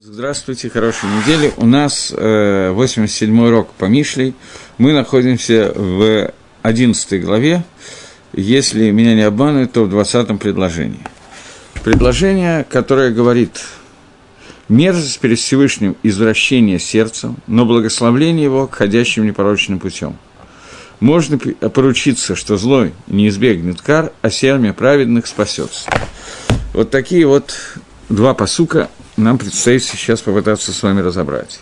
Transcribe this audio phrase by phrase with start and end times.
[0.00, 1.52] Здравствуйте, хорошей недели.
[1.56, 4.36] У нас э, 87-й урок по Мишлей.
[4.78, 6.32] Мы находимся в
[6.62, 7.64] 11 главе.
[8.32, 11.00] Если меня не обманывают, то в 20 предложении.
[11.82, 13.64] Предложение, которое говорит
[14.68, 20.16] «Мерзость перед Всевышним– извращение сердцем, но благословление его ходящим непорочным путем».
[21.00, 25.90] Можно поручиться, что злой не избегнет кар, а сермя праведных спасется.
[26.72, 27.56] Вот такие вот
[28.08, 31.60] два посука нам предстоит сейчас попытаться с вами разобрать.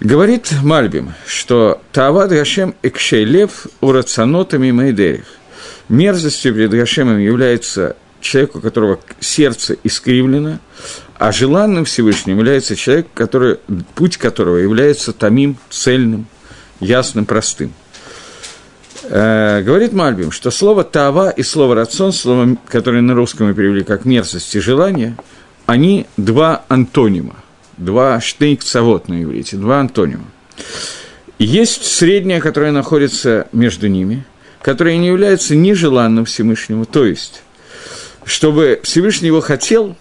[0.00, 5.24] Говорит Мальбим, что Таавад Гашем Экшейлев урацанотами Майдерих.
[5.88, 10.58] Мерзостью перед Гашемом является человек, у которого сердце искривлено,
[11.18, 13.58] а желанным Всевышним является человек, который,
[13.94, 16.26] путь которого является тамим, цельным,
[16.80, 17.72] ясным, простым.
[19.04, 23.82] Э, говорит Мальбим, что слово «тава» и слово «рацион», слово, которое на русском мы перевели
[23.82, 25.16] как «мерзость» и «желание»,
[25.68, 27.36] они два антонима,
[27.76, 30.24] два штейкцавод на иврите, два антонима.
[31.38, 34.24] Есть средняя, которая находится между ними,
[34.62, 37.42] которая не является нежеланным Всевышнему, то есть,
[38.24, 39.94] чтобы Всевышний его хотел,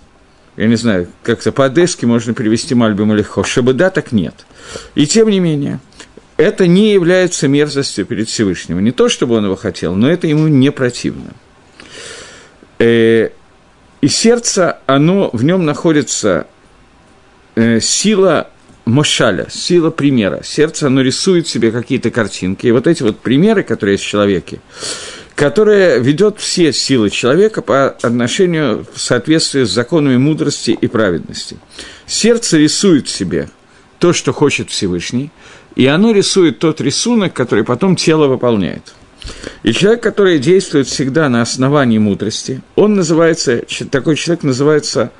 [0.55, 4.45] я не знаю, как-то по-одесски можно перевести Мальбим легко, чтобы да, так нет.
[4.95, 5.81] И тем не менее,
[6.37, 8.81] это не является мерзостью перед Всевышним.
[8.81, 11.33] Не то, чтобы он его хотел, но это ему не противно.
[14.01, 16.47] И сердце, оно, в нем находится
[17.55, 18.49] э, сила
[18.85, 20.41] Мошаля, сила примера.
[20.43, 22.67] Сердце, оно рисует себе какие-то картинки.
[22.67, 24.59] И вот эти вот примеры, которые есть в человеке,
[25.35, 31.57] которые ведет все силы человека по отношению в соответствии с законами мудрости и праведности.
[32.05, 33.49] Сердце рисует себе
[33.99, 35.31] то, что хочет Всевышний,
[35.75, 38.93] и оно рисует тот рисунок, который потом тело выполняет.
[39.63, 45.11] И человек, который действует всегда на основании мудрости, он называется, такой человек называется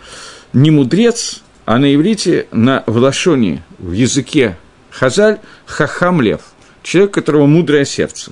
[0.53, 4.57] не мудрец, а на иврите, на влашоне, в языке
[4.89, 6.41] хазаль, хахамлев,
[6.83, 8.31] человек, у которого мудрое сердце.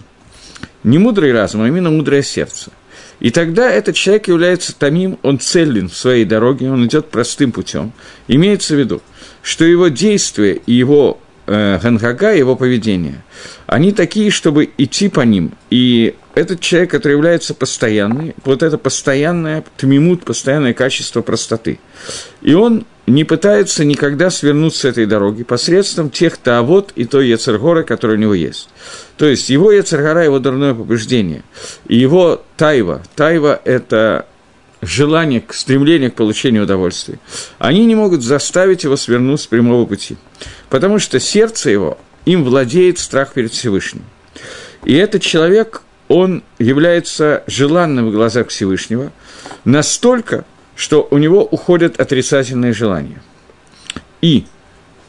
[0.83, 2.71] Не мудрый разум, а именно мудрое сердце.
[3.19, 7.91] И тогда этот человек является тамим, он целен в своей дороге, он идет простым путем.
[8.27, 9.01] Имеется в виду,
[9.41, 13.23] что его действия и его э, Ганхага, его поведение,
[13.67, 15.51] они такие, чтобы идти по ним.
[15.69, 21.79] И этот человек, который является постоянный, вот это постоянное тмимут, постоянное качество простоты.
[22.41, 27.83] И он не пытается никогда свернуть с этой дороги посредством тех таавот и той яцергора,
[27.83, 28.69] который у него есть.
[29.17, 31.43] То есть его яцергора, его дурное побуждение,
[31.87, 33.03] и его тайва.
[33.15, 34.25] Тайва– это
[34.81, 37.19] желание, стремление к получению удовольствия,
[37.59, 40.17] они не могут заставить его свернуть с прямого пути.
[40.69, 44.03] Потому что сердце его, им владеет страх перед Всевышним.
[44.83, 49.11] И этот человек, он является желанным в глазах Всевышнего
[49.63, 53.21] настолько, что у него уходят отрицательные желания.
[54.21, 54.45] И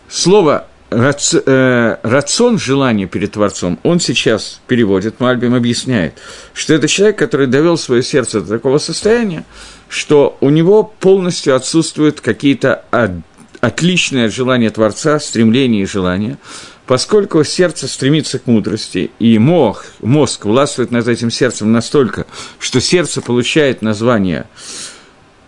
[0.09, 6.15] слово Э, рацион желания перед Творцом, он сейчас переводит, Мальбим объясняет,
[6.55, 9.45] что это человек, который довел свое сердце до такого состояния,
[9.89, 12.85] что у него полностью отсутствуют какие-то
[13.61, 16.39] отличные от желания Творца, стремления и желания,
[16.87, 22.27] поскольку сердце стремится к мудрости, и мозг, мозг властвует над этим сердцем настолько,
[22.59, 24.47] что сердце получает название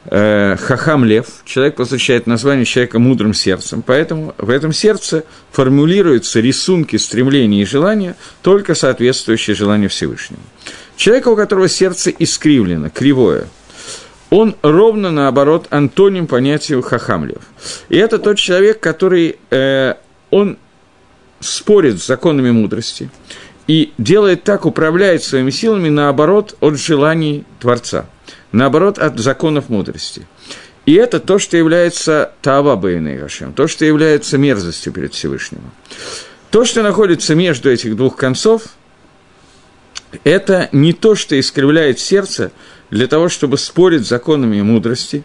[0.07, 6.97] э, Хахам Лев, человек посвящает название человека мудрым сердцем, поэтому в этом сердце формулируются рисунки,
[6.97, 10.41] стремления и желания, только соответствующие желанию Всевышнего.
[10.97, 13.47] Человека, у которого сердце искривлено, кривое,
[14.31, 17.43] он ровно наоборот антоним понятию хахамлев.
[17.89, 19.95] И это тот человек, который, э,
[20.31, 20.59] он
[21.41, 23.11] спорит с законами мудрости
[23.67, 28.07] и делает так, управляет своими силами наоборот от желаний Творца–
[28.53, 30.27] наоборот, от законов мудрости.
[30.87, 35.61] И это то, что является Таава Бейный Гашем, то, что является мерзостью перед Всевышним.
[36.51, 38.63] То, что находится между этих двух концов,
[40.25, 42.53] это не то, что искривляет сердце
[42.91, 45.25] для того, чтобы спорить с законами мудрости,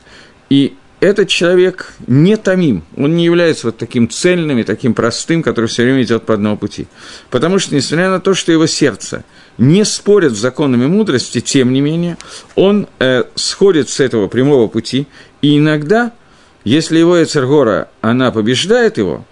[0.50, 5.66] и этот человек не томим, он не является вот таким цельным и таким простым, который
[5.66, 6.88] все время идет по одному пути.
[7.30, 9.26] Потому что, несмотря на то, что его сердце
[9.58, 12.18] не спорит с законами мудрости, тем не менее,
[12.56, 15.08] он э, сходит с этого прямого пути,
[15.42, 16.14] и иногда,
[16.64, 19.26] если его Эцергора, она побеждает его,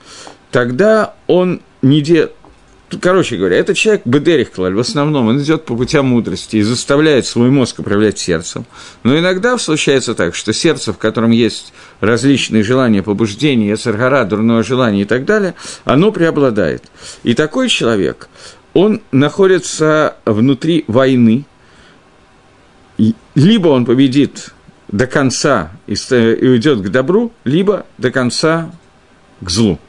[0.51, 2.33] тогда он не делает
[2.99, 7.25] Короче говоря, этот человек Бедерих Клаль, в основном он идет по путям мудрости и заставляет
[7.25, 8.65] свой мозг управлять сердцем.
[9.03, 15.03] Но иногда случается так, что сердце, в котором есть различные желания, побуждения, яцергара, дурное желание
[15.03, 15.55] и так далее,
[15.85, 16.83] оно преобладает.
[17.23, 18.27] И такой человек,
[18.73, 21.45] он находится внутри войны,
[23.35, 24.53] либо он победит
[24.89, 25.95] до конца и
[26.41, 28.71] уйдет к добру, либо до конца
[29.39, 29.79] к злу.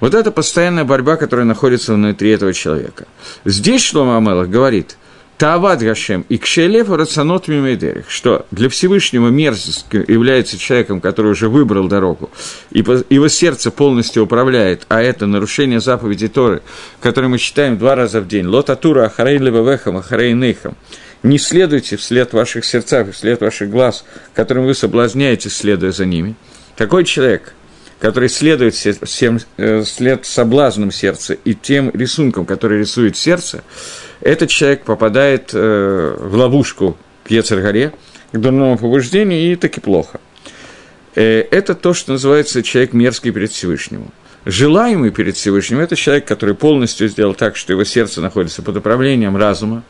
[0.00, 3.06] Вот это постоянная борьба, которая находится внутри этого человека.
[3.44, 4.96] Здесь Шлома Амелах говорит,
[5.36, 11.88] Таават Гашем и Кшелев Рационот Мимейдерих, что для Всевышнего мерзость является человеком, который уже выбрал
[11.88, 12.30] дорогу,
[12.70, 16.60] и его сердце полностью управляет, а это нарушение заповеди Торы,
[17.00, 18.46] которые мы читаем два раза в день.
[18.46, 20.76] Лотатура Ахарейн Левавехам, Ахарейн Нейхам.
[21.22, 24.04] Не следуйте вслед ваших сердцах, вслед ваших глаз,
[24.34, 26.34] которым вы соблазняете, следуя за ними.
[26.76, 27.54] Такой человек–
[28.00, 33.62] который следует всем, э, след соблазнам сердца и тем рисункам, которые рисует сердце,
[34.20, 37.92] этот человек попадает э, в ловушку к Ецаргаре,
[38.32, 40.18] к дурному побуждению, и таки плохо.
[41.14, 44.10] Э, это то, что называется человек мерзкий перед Всевышним.
[44.46, 49.36] Желаемый перед Всевышним– это человек, который полностью сделал так, что его сердце находится под управлением
[49.36, 49.82] разума,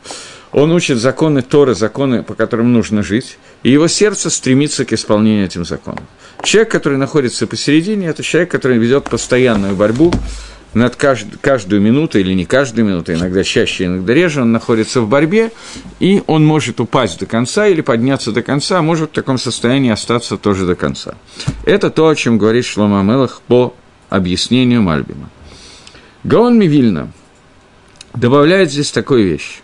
[0.51, 5.45] он учит законы Торы, законы, по которым нужно жить, и его сердце стремится к исполнению
[5.45, 6.05] этим законам.
[6.43, 10.11] Человек, который находится посередине, это человек, который ведет постоянную борьбу
[10.73, 15.07] над кажд, каждую минуту, или не каждую минуту, иногда чаще, иногда реже, он находится в
[15.07, 15.51] борьбе,
[15.99, 19.91] и он может упасть до конца или подняться до конца, а может в таком состоянии
[19.91, 21.15] остаться тоже до конца.
[21.65, 23.73] Это то, о чем говорит Шлома Амелах по
[24.09, 25.29] объяснению Мальбима.
[26.23, 27.11] Гаон Мивильна
[28.13, 29.61] добавляет здесь такую вещь.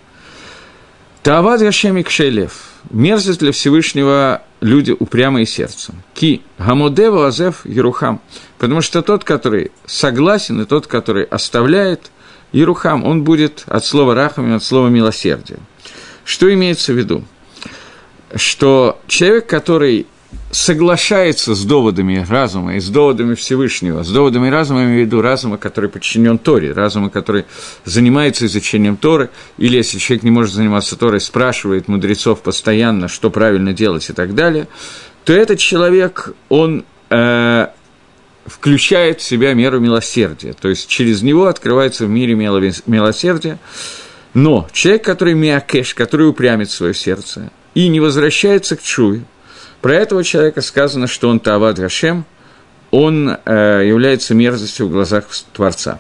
[1.28, 2.54] Таавад Гашем Кшелев.
[2.90, 6.02] Мерзость для Всевышнего люди упрямые сердцем.
[6.14, 8.22] Ки Гамодева Азев Ерухам.
[8.58, 12.12] Потому что тот, который согласен, и тот, который оставляет
[12.54, 15.60] Ерухам, он будет от слова рахами, от слова милосердия.
[16.24, 17.26] Что имеется в виду?
[18.34, 20.08] Что человек, который
[20.52, 25.22] соглашается с доводами разума и с доводами Всевышнего, с доводами разума, я имею в виду
[25.22, 27.46] разума, который подчинен Торе, разума, который
[27.84, 33.74] занимается изучением Торы, или если человек не может заниматься Торой, спрашивает мудрецов постоянно, что правильно
[33.74, 34.68] делать и так далее,
[35.26, 37.68] то этот человек, он э,
[38.46, 43.60] включает в себя меру милосердия, то есть через него открывается в мире милосердие,
[44.34, 49.24] но человек, который миакеш, который упрямит свое сердце и не возвращается к чуе,
[49.82, 52.26] про этого человека сказано, что он Тавад Гашем,
[52.92, 56.00] он э, является мерзостью в глазах Творца.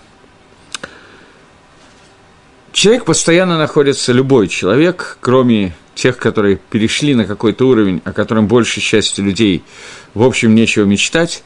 [2.72, 8.82] Человек постоянно находится, любой человек, кроме тех, которые перешли на какой-то уровень, о котором большей
[8.82, 9.64] части людей,
[10.14, 11.44] в общем, нечего мечтать,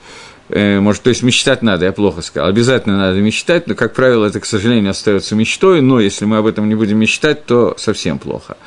[0.50, 4.26] э, может, то есть мечтать надо, я плохо сказал, обязательно надо мечтать, но, как правило,
[4.26, 8.20] это, к сожалению, остается мечтой, но если мы об этом не будем мечтать, то совсем
[8.20, 8.58] плохо.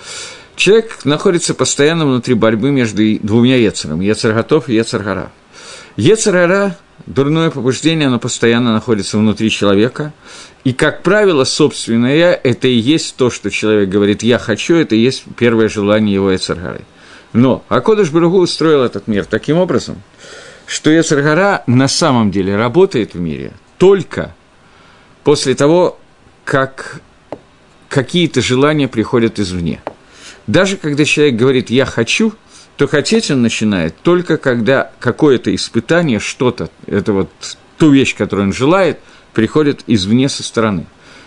[0.57, 5.33] Человек находится постоянно внутри борьбы между двумя Ецерами– Ецерготов и Ецергара.
[5.97, 10.13] Ецергара, дурное побуждение, оно постоянно находится внутри человека,
[10.63, 14.95] и, как правило, собственное «я»– это и есть то, что человек говорит «я хочу», это
[14.95, 16.83] и есть первое желание его Ецергары.
[17.33, 20.03] Но Акодыш Баругу устроил этот мир таким образом,
[20.67, 24.35] что Ецергара на самом деле работает в мире только
[25.25, 25.99] после того,
[26.45, 27.01] как
[27.89, 29.83] какие-то желания приходят извне–
[30.47, 32.35] даже когда человек говорит «я хочу»,
[32.77, 37.31] то хотеть он начинает только когда какое-то испытание, что-то, это вот
[37.79, 38.99] ту вещь, которую он желает,
[39.33, 40.87] приходит извне со стороны.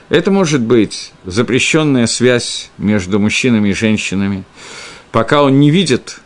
[0.09, 4.43] Это может быть запрещенная связь между мужчинами и женщинами.
[5.11, 6.19] Пока он не видит,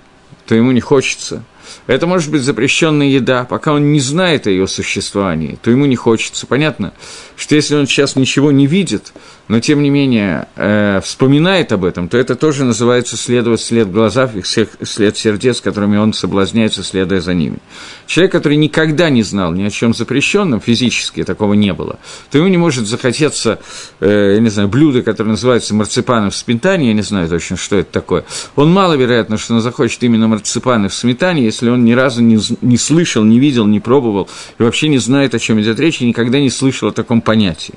[0.45, 1.43] то ему не хочется.
[1.87, 3.43] Это может быть запрещенная еда.
[3.45, 6.45] Пока он не знает о ее существовании, то ему не хочется.
[6.45, 6.93] Понятно,
[7.35, 9.13] что если он сейчас ничего не видит,
[9.51, 14.43] но тем не менее э, вспоминает об этом, то это тоже называется следовать след и
[14.85, 17.57] след сердец, которыми он соблазняется, следуя за ними.
[18.07, 22.47] Человек, который никогда не знал ни о чем запрещенном, физически такого не было, то ему
[22.47, 23.59] не может захотеться,
[23.99, 27.75] э, я не знаю, блюдо, которое называется марципаном в сметане, я не знаю точно, что
[27.75, 28.23] это такое.
[28.55, 32.77] Он маловероятно, что он захочет именно марципаны в сметане, если он ни разу не, не
[32.77, 34.29] слышал, не видел, не пробовал
[34.59, 37.73] и вообще не знает, о чем идет речь, и никогда не слышал о таком понятии.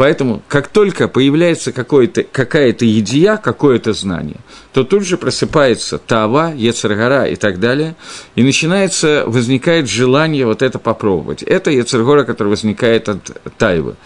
[0.00, 4.38] Поэтому, как только появляется какая-то идея, какое-то знание,
[4.72, 7.96] то тут же просыпается Тава, Ецергора и так далее,
[8.34, 11.42] и начинается, возникает желание вот это попробовать.
[11.42, 13.96] Это Ецергора, который возникает от Тайвы.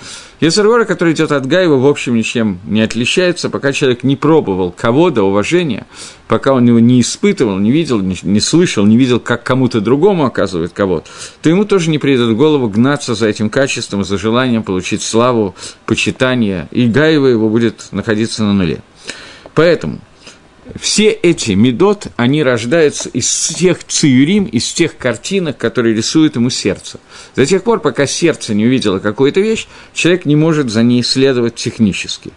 [0.45, 5.23] Ецергора, который идет от Гаева, в общем, ничем не отличается, пока человек не пробовал кого-то,
[5.23, 5.87] уважения,
[6.29, 10.27] пока он его не испытывал, не видел, не, не слышал, не видел, как кому-то другому
[10.27, 11.09] оказывает кого-то,
[11.41, 15.55] то ему тоже не придет в голову гнаться за этим качеством, за желанием получить славу,
[15.87, 18.83] почитание, и Гаева его будет находиться на нуле.
[19.55, 20.01] Поэтому
[20.81, 26.99] все эти медот, они рождаются из тех циюрим, из тех картинок, которые рисует ему сердце.
[27.37, 31.55] До тех пор, пока сердце не увидело какую-то вещь, человек не может за ней следовать
[31.55, 32.33] технически.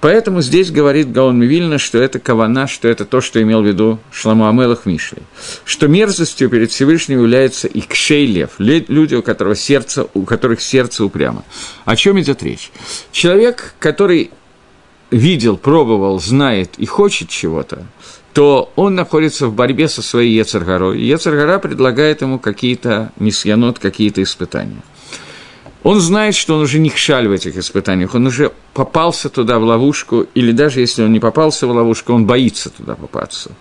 [0.00, 3.98] Поэтому здесь говорит Гаон Мивильна, что это кавана, что это то, что имел в виду
[4.12, 5.22] Шламу Амелах Мишлей.
[5.64, 11.44] Что мерзостью перед Всевышним является и кшейлев, люди, у, которого сердце, у которых сердце упрямо.
[11.84, 12.70] О чем идет речь?
[13.10, 14.30] Человек, который
[15.10, 17.86] видел, пробовал, знает и хочет чего-то,
[18.32, 21.00] то он находится в борьбе со своей Ецаргорой.
[21.00, 24.82] Ецаргора предлагает ему какие-то несъянот, какие-то испытания–
[25.86, 29.62] он знает, что он уже не хшаль в этих испытаниях, он уже попался туда в
[29.62, 33.52] ловушку, или даже если он не попался в ловушку, он боится туда попасться.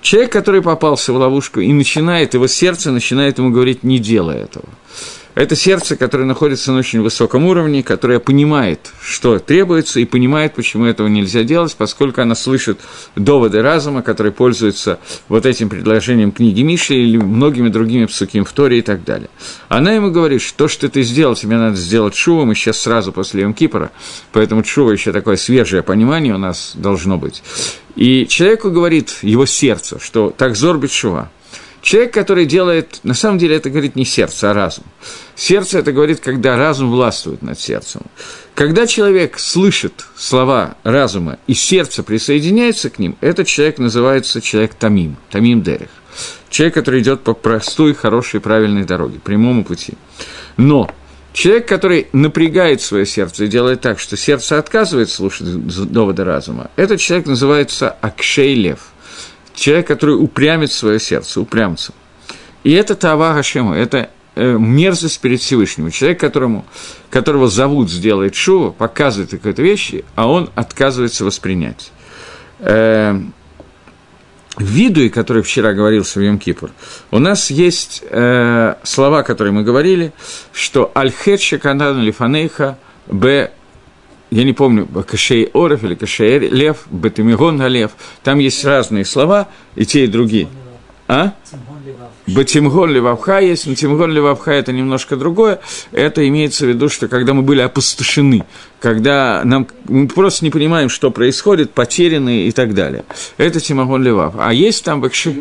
[0.00, 4.64] Человек, который попался в ловушку и начинает, его сердце начинает ему говорить, не делай этого–
[5.38, 10.84] это сердце, которое находится на очень высоком уровне, которое понимает, что требуется, и понимает, почему
[10.84, 12.80] этого нельзя делать, поскольку она слышит
[13.14, 18.80] доводы разума, которые пользуются вот этим предложением книги Миши или многими другими псуким в Торе
[18.80, 19.30] и так далее.
[19.68, 23.12] Она ему говорит, что то, что ты сделал, тебе надо сделать шува, мы сейчас сразу
[23.12, 23.92] после Йом Кипра,
[24.32, 27.44] поэтому шува еще такое свежее понимание у нас должно быть.
[27.94, 31.30] И человеку говорит его сердце, что так зорбит шува–
[31.88, 34.84] Человек, который делает, на самом деле это говорит не сердце, а разум.
[35.34, 38.02] Сердце это говорит, когда разум властвует над сердцем.
[38.54, 45.16] Когда человек слышит слова разума и сердце присоединяется к ним, этот человек называется человек Тамим,
[45.30, 45.88] Тамим Дерех.
[46.50, 49.94] Человек, который идет по простой, хорошей, правильной дороге, прямому пути.
[50.58, 50.90] Но
[51.32, 55.46] человек, который напрягает свое сердце и делает так, что сердце отказывает слушать
[55.90, 58.90] доводы разума, этот человек называется Акшей Лев–
[59.58, 61.94] человек, который упрямит свое сердце, упрямцем.
[62.64, 65.90] И это Тава Гашему, это э, мерзость перед Всевышним.
[65.90, 66.64] Человек, которому,
[67.10, 71.92] которого зовут сделать шоу, показывает какие-то вещи, а он отказывается воспринять.
[72.60, 73.20] Э,
[74.56, 76.70] в виду, который вчера говорился в Йом-Кипур,
[77.12, 80.12] у нас есть э, слова, которые мы говорили,
[80.52, 83.52] что «Аль-хет лифанейха б
[84.30, 87.92] я не помню, Кашей Орев или Кашей Лев, Бетимигон Лев,
[88.22, 90.48] там есть разные слова, и те, и другие.
[91.08, 91.32] А?
[92.26, 95.60] Батимгон Левавха есть, но Тимгон Левавха это немножко другое.
[95.90, 98.44] Это имеется в виду, что когда мы были опустошены,
[98.78, 103.06] когда нам, мы просто не понимаем, что происходит, потеряны и так далее.
[103.38, 104.34] Это Тимгон Левав.
[104.38, 105.34] А есть там Бакши...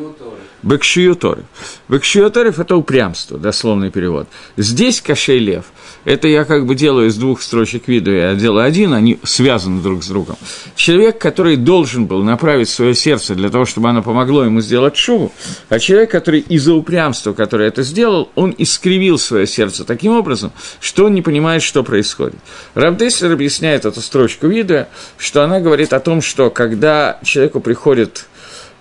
[0.63, 1.45] Бекшиюторев.
[1.87, 4.27] Бекшиюторев– это упрямство, дословный перевод.
[4.57, 5.65] Здесь кашей лев–
[6.05, 10.03] это я как бы делаю из двух строчек видео, я делаю один, они связаны друг
[10.03, 10.37] с другом.
[10.75, 15.31] Человек, который должен был направить свое сердце для того, чтобы оно помогло ему сделать шуву,
[15.69, 21.05] а человек, который из-за упрямства, который это сделал, он искривил свое сердце таким образом, что
[21.05, 22.39] он не понимает, что происходит.
[22.73, 24.87] Равдеслер объясняет эту строчку видео,
[25.17, 28.25] что она говорит о том, что когда человеку приходит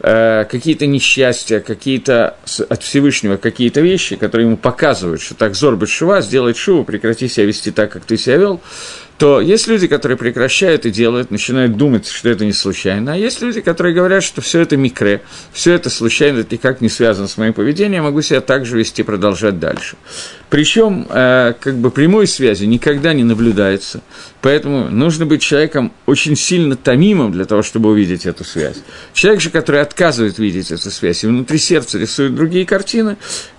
[0.08, 2.36] Э, какие-то несчастья, какие-то
[2.68, 7.46] от Всевышнего какие-то вещи, которые ему показывают, что так зорбит шува, сделай шуву, прекрати себя
[7.46, 8.60] вести так, как ты себя вел,
[9.18, 13.40] то есть люди, которые прекращают и делают, начинают думать, что это не случайно, а есть
[13.40, 17.38] люди, которые говорят, что все это микре, все это случайно, это никак не связано с
[17.38, 19.96] моим поведением, я могу себя также вести, продолжать дальше.
[20.50, 24.02] Причем, э, как бы прямой связи никогда не наблюдается,
[24.42, 28.76] поэтому нужно быть человеком очень сильно томимым для того, чтобы увидеть эту связь.
[29.14, 33.16] Человек же, который отказывает видеть эту связь и внутри сердца рисует другие картины,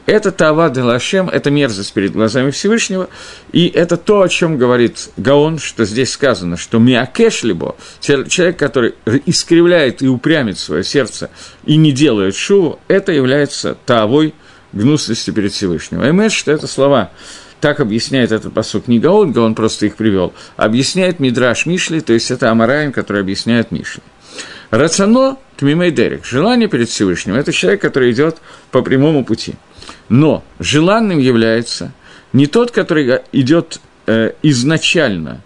[0.07, 3.09] это Тава Делашем, это мерзость перед глазами Всевышнего,
[3.51, 8.95] и это то, о чем говорит Гаон, что здесь сказано, что Миакеш либо человек, который
[9.25, 11.29] искривляет и упрямит свое сердце
[11.65, 14.33] и не делает шуву, это является Тавой
[14.71, 16.01] гнусности перед Всевышним.
[16.09, 17.11] Эмет, что это слова,
[17.59, 22.31] так объясняет этот посуд не Гаон, Гаон просто их привел, объясняет Мидраш Мишли, то есть
[22.31, 24.01] это Амараем, который объясняет Мишли.
[24.69, 28.37] Рацано Тмимей Дерек, желание перед Всевышним, это человек, который идет
[28.71, 29.55] по прямому пути–
[30.09, 31.93] но желанным является
[32.33, 35.41] не тот, который идет э, изначально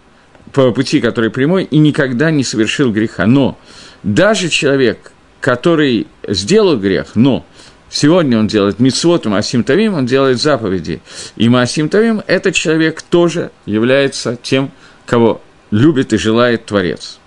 [0.51, 3.25] по пути, который прямой, и никогда не совершил греха.
[3.25, 3.57] Но
[4.03, 7.45] даже человек, который сделал грех, но
[7.89, 11.01] сегодня он делает митцвот, Маасим Тавим, он делает заповеди.
[11.37, 14.71] И Маасим Тавим– этот человек тоже является тем,
[15.05, 15.41] кого
[15.71, 17.20] любит и желает Творец.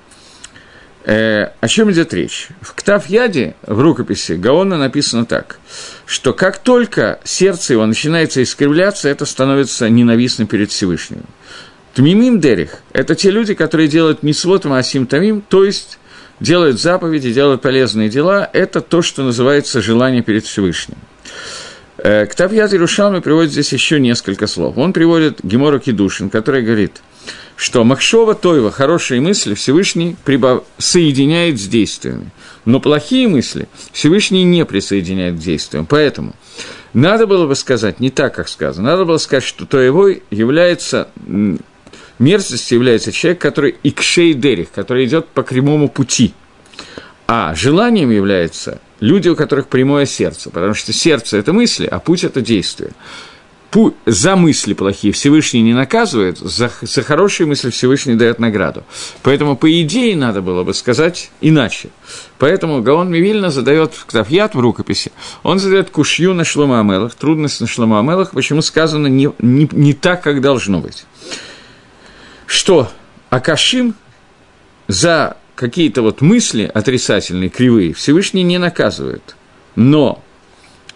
[1.06, 2.48] Э, о чем идет речь?
[2.62, 5.58] В Ктав-Яде, в рукописи Гаона написано так,
[6.06, 11.24] что как только сердце его начинается искривляться, это становится ненавистным перед Всевышним.
[11.92, 15.98] Тмимим Дерих– это те люди, которые делают мисвот Маасим Тамим, то есть
[16.40, 20.96] делают заповеди, делают полезные дела, это то, что называется желание перед Всевышним.
[21.98, 24.78] Э, Ктав Яд Иерушалми приводит здесь еще несколько слов.
[24.78, 27.02] Он приводит Гемору Кедушин, который говорит–
[27.56, 30.64] что Махшова Тойва, хорошие мысли Всевышний прибав...
[30.78, 32.30] соединяет с действиями,
[32.64, 35.86] но плохие мысли Всевышний не присоединяет к действиям.
[35.86, 36.34] Поэтому
[36.92, 41.08] надо было бы сказать не так, как сказано, надо было сказать, что Тоевой является
[42.18, 46.32] Мерзостью является человек, который икшей дерих, который идет по прямому пути.
[47.26, 52.22] А желанием является люди, у которых прямое сердце, потому что сердце– это мысли, а путь–
[52.24, 52.92] это действие
[54.06, 58.84] за мысли плохие Всевышний не наказывает, за, за хорошие мысли Всевышний дает награду.
[59.22, 61.90] Поэтому, по идее, надо было бы сказать иначе.
[62.38, 65.12] Поэтому Гаон Мивильна задает в Ктафьят в рукописи,
[65.42, 69.92] он задает кушью на Шлома Амелах, трудность на Шлома Амелах, почему сказано не, не, не
[69.92, 71.04] так, как должно быть.
[72.46, 72.90] Что
[73.30, 73.94] Акашим
[74.86, 79.36] за какие-то вот мысли отрицательные, кривые, Всевышний не наказывает.
[79.76, 80.23] Но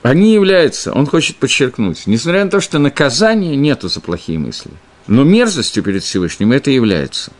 [0.02, 4.70] они являются, он хочет подчеркнуть, несмотря на то, что наказания нету за плохие мысли,
[5.06, 7.32] но мерзостью перед Всевышним это является.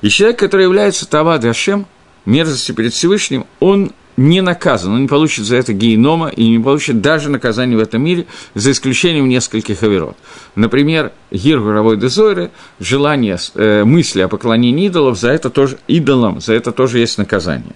[0.00, 1.86] И человек, который является Тавад Ашем,
[2.24, 7.00] мерзостью перед Всевышним, он не наказан, он не получит за это генома и не получит
[7.00, 10.16] даже наказание в этом мире, за исключением нескольких оверот.
[10.54, 16.54] Например, Гир Гуровой Дезойры, желание, э, мысли о поклонении идолов, за это тоже, идолам, за
[16.54, 17.74] это тоже есть наказание.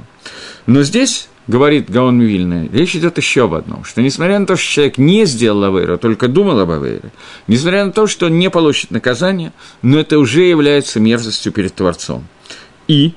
[0.67, 4.71] Но здесь говорит Гаон Вильна, речь идет еще об одном, что несмотря на то, что
[4.71, 7.11] человек не сделал Авейру, только думал об Авейре,
[7.49, 9.53] несмотря на то, что он не получит наказание,
[9.83, 12.25] но это уже является мерзостью перед Творцом.
[12.87, 13.15] И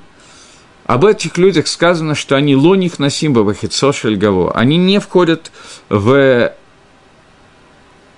[0.85, 4.51] об этих людях сказано, что они лоних на симба вахицошель гаво.
[4.53, 5.51] Они не входят
[5.89, 6.53] в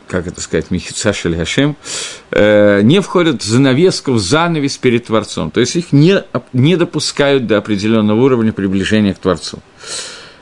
[0.07, 1.75] как это сказать, Михица Гашем,
[2.31, 5.51] э, не входят в занавеску, в занавес перед Творцом.
[5.51, 9.60] То есть их не, не допускают до определенного уровня приближения к Творцу.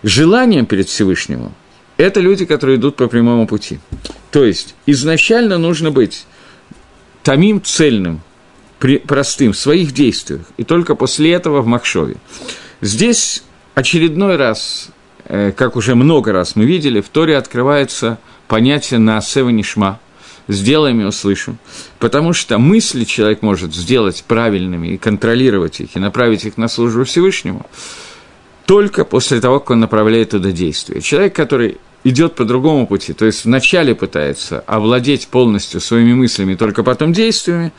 [0.03, 1.53] Желанием перед Всевышним–
[1.97, 3.79] это люди, которые идут по прямому пути.
[4.31, 6.25] То есть изначально нужно быть
[7.23, 8.21] тамим цельным,
[9.05, 12.15] простым в своих действиях, и только после этого в Махшове.
[12.81, 13.43] Здесь
[13.75, 14.89] очередной раз,
[15.25, 18.17] э, как уже много раз мы видели, в Торе открывается–
[18.51, 20.01] понятие на Нишма,
[20.49, 21.57] сделаем и услышим,
[21.99, 27.05] потому что мысли человек может сделать правильными и контролировать их, и направить их на службу
[27.05, 27.65] Всевышнему,
[28.65, 30.99] только после того, как он направляет туда действие.
[30.99, 36.83] Человек, который идет по другому пути, то есть вначале пытается овладеть полностью своими мыслями, только
[36.83, 37.71] потом действиями,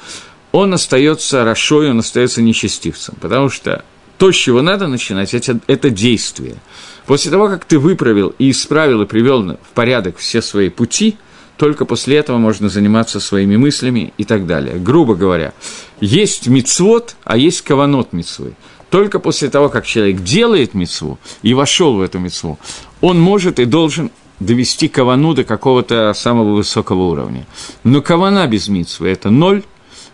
[0.53, 3.85] он остается рошой, он остается нечестивцем, потому что
[4.17, 6.55] то, с чего надо начинать, это, это действие–
[7.07, 11.17] После того, как ты выправил и исправил и привел в порядок все свои пути,
[11.57, 14.79] только после этого можно заниматься своими мыслями и так далее.
[14.79, 15.53] Грубо говоря,
[16.01, 18.55] есть мицвод, а есть каванот мицвы.
[18.91, 22.59] Только после того, как человек делает мицву и вошел в эту мицву,
[23.01, 27.47] он может и должен довести кавану до какого-то самого высокого уровня.
[27.85, 29.63] Но кавана без мицвы– это ноль,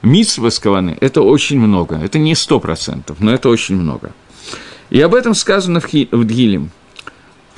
[0.02, 1.96] мицва с каваны– это очень много.
[1.96, 4.12] Это не сто процентов, но это очень много.
[4.90, 6.70] И об этом сказано в, Хи, в Дгилем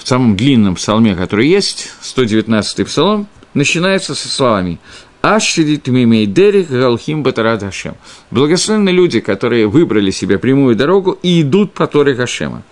[0.03, 4.79] в самом длинном псалме, который есть, 119-й псалом, начинается со словами
[5.23, 7.95] «Ашрит мимей дерих галхим батарат Хашем».
[8.31, 12.63] Благословенны люди, которые выбрали себе прямую дорогу и идут по Торе Хашема.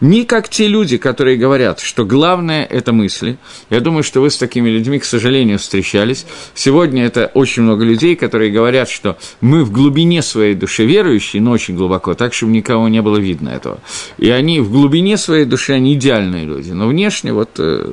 [0.00, 3.38] Не как те люди, которые говорят, что главное– это мысли.
[3.70, 6.26] Я думаю, что вы с такими людьми, к сожалению, встречались.
[6.54, 11.50] Сегодня это очень много людей, которые говорят, что мы в глубине своей души верующие, но
[11.50, 13.80] очень глубоко, так, чтобы никого не было видно этого.
[14.18, 16.72] И они в глубине своей души, они идеальные люди.
[16.72, 17.92] Но внешне вот э,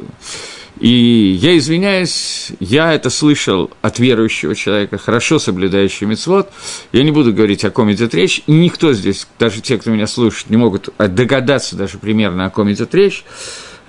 [0.80, 6.52] и я извиняюсь, я это слышал от верующего человека, хорошо соблюдающего мецвод.
[6.92, 8.42] Я не буду говорить, о ком идет речь.
[8.48, 12.94] Никто здесь, даже те, кто меня слушает, не могут догадаться даже примерно, о ком идет
[12.96, 13.24] речь.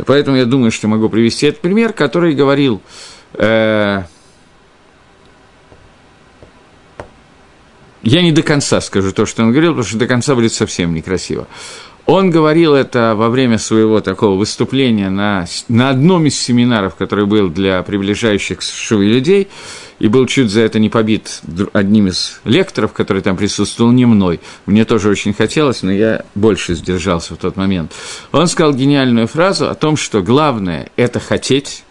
[0.05, 2.83] Поэтому я думаю, что могу привести этот пример, который говорил...
[3.35, 4.03] Э,
[8.03, 10.93] я не до конца скажу то, что он говорил, потому что до конца будет совсем
[10.93, 11.49] некрасиво.
[12.07, 17.49] Он говорил это во время своего такого выступления на, на одном из семинаров, который был
[17.49, 19.49] для приближающих к Шуве людей,
[19.99, 21.41] и был чуть за это не побит
[21.73, 24.41] одним из лекторов, который там присутствовал, не мной.
[24.67, 27.93] Мне тоже очень хотелось, но я больше сдержался в тот момент.
[28.33, 31.85] Он сказал гениальную фразу о том, что главное– это хотеть,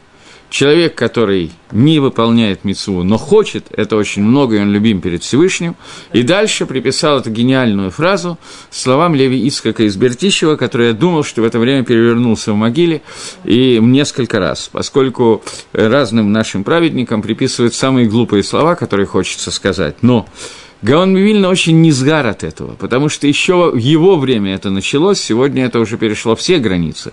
[0.54, 5.76] Человек, который не выполняет мецву, но хочет, это очень много, и он любим перед Всевышним.
[6.14, 8.38] И дальше приписал эту гениальную фразу
[8.70, 13.02] словам Леви Ицкака из Бертищева, который я думал, что в это время перевернулся в могиле,
[13.46, 20.04] и несколько раз, поскольку разным нашим праведникам приписывают самые глупые слова, которые хочется сказать.
[20.04, 20.28] Но
[20.84, 25.20] Гаон Вильна очень не сгар от этого, потому что еще в его время это началось,
[25.20, 27.12] сегодня это уже перешло все границы.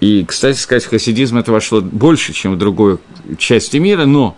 [0.00, 3.00] И, кстати сказать, в хасидизм это вошло больше, чем в другую
[3.38, 4.36] часть мира, но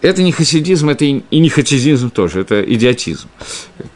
[0.00, 3.28] это не хасидизм, это и не хасидизм тоже, это идиотизм.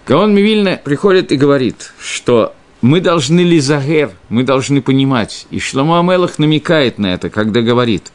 [0.06, 6.38] Гаон Мивильна приходит и говорит, что мы должны лизагер, мы должны понимать, и Шломо Амелах
[6.38, 8.12] намекает на это, когда говорит,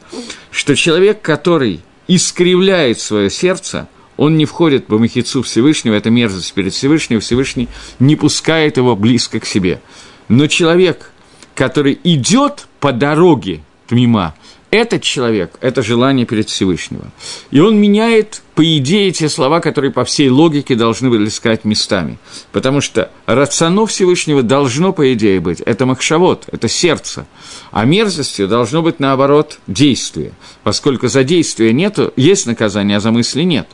[0.50, 6.74] что человек, который искривляет свое сердце, он не входит в махицу Всевышнего, это мерзость перед
[6.74, 9.80] Всевышним, Всевышний не пускает его близко к себе.
[10.28, 11.12] Но человек,
[11.58, 14.36] который идет по дороге мимо,
[14.70, 17.10] этот человек– это желание перед Всевышнего.
[17.50, 22.18] И он меняет, по идее, те слова, которые по всей логике должны были искать местами.
[22.52, 27.26] Потому что рационо Всевышнего должно, по идее, быть– это махшавод, это сердце.
[27.72, 30.34] А мерзостью должно быть, наоборот, действие.
[30.62, 33.66] Поскольку за действие нету, есть наказание, а за мысли нет.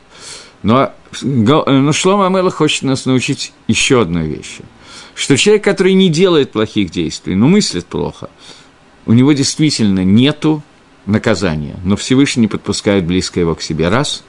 [0.63, 4.63] Но, но Шлома Амела хочет нас научить еще одной вещи.
[5.15, 8.29] Что человек, который не делает плохих действий, но мыслит плохо,
[9.05, 10.61] у него действительно нету
[11.05, 14.23] наказание, но Всевышний не подпускает близко его к себе, раз.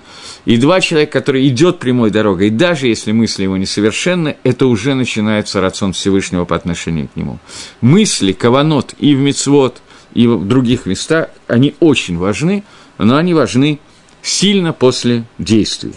[0.44, 5.60] И два человека, который идет прямой дорогой, даже если мысли его несовершенны, это уже начинается
[5.60, 7.38] рацион Всевышнего по отношению к нему.
[7.80, 9.82] Мысли, каванот и в Мицвод,
[10.14, 12.62] и в других местах, они очень важны,
[12.98, 13.80] но они важны
[14.22, 15.94] сильно после действий.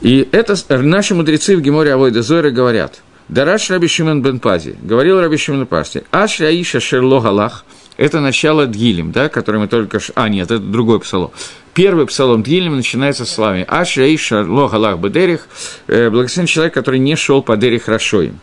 [0.00, 5.20] И это наши мудрецы в Геморе Авойда Зойра говорят, Дараш Раби Шимон бен Пази, говорил
[5.20, 7.64] Раби Шимон Пази, Аш Раиша Шерло Галах–
[7.96, 10.00] это начало Дгилем, да, который мы только.
[10.16, 11.30] А, нет, это другой псалом.
[11.72, 15.46] Первый псалом Дгилем начинается с словами «Аш Раиша Ло Галах Бедерих»
[15.86, 18.40] э, благословен человек, который не шел по Дерих Рашоим.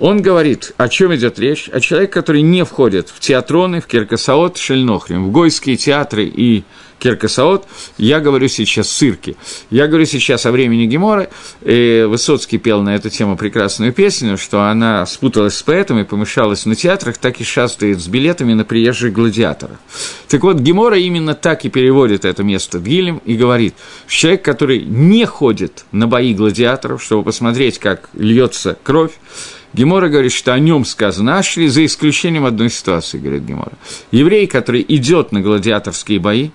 [0.00, 1.70] Он говорит, о чем идет речь?
[1.72, 6.64] О человеке, который не входит в театроны, в Киркасаот, Шельнохрим, в гойские театры и
[7.00, 7.66] Киркасаот,
[7.98, 9.36] я говорю сейчас цирки.
[9.70, 11.30] Я говорю сейчас о времени Гемора.
[11.62, 16.76] И Высоцкий пел на эту тему прекрасную песню, что она спуталась с поэтами, помешалась на
[16.76, 19.78] театрах, так и шастает с билетами на приезжих гладиаторах.
[20.28, 23.74] Так вот, Гемора именно так и переводит это место Гилем и говорит,
[24.06, 29.12] человек, который не ходит на бои гладиаторов, чтобы посмотреть, как льется кровь,
[29.72, 33.72] Гемора говорит, что о нем сказано Ашли, за исключением одной ситуации, говорит Гемора.
[34.10, 36.50] Еврей, который идет на гладиаторские бои,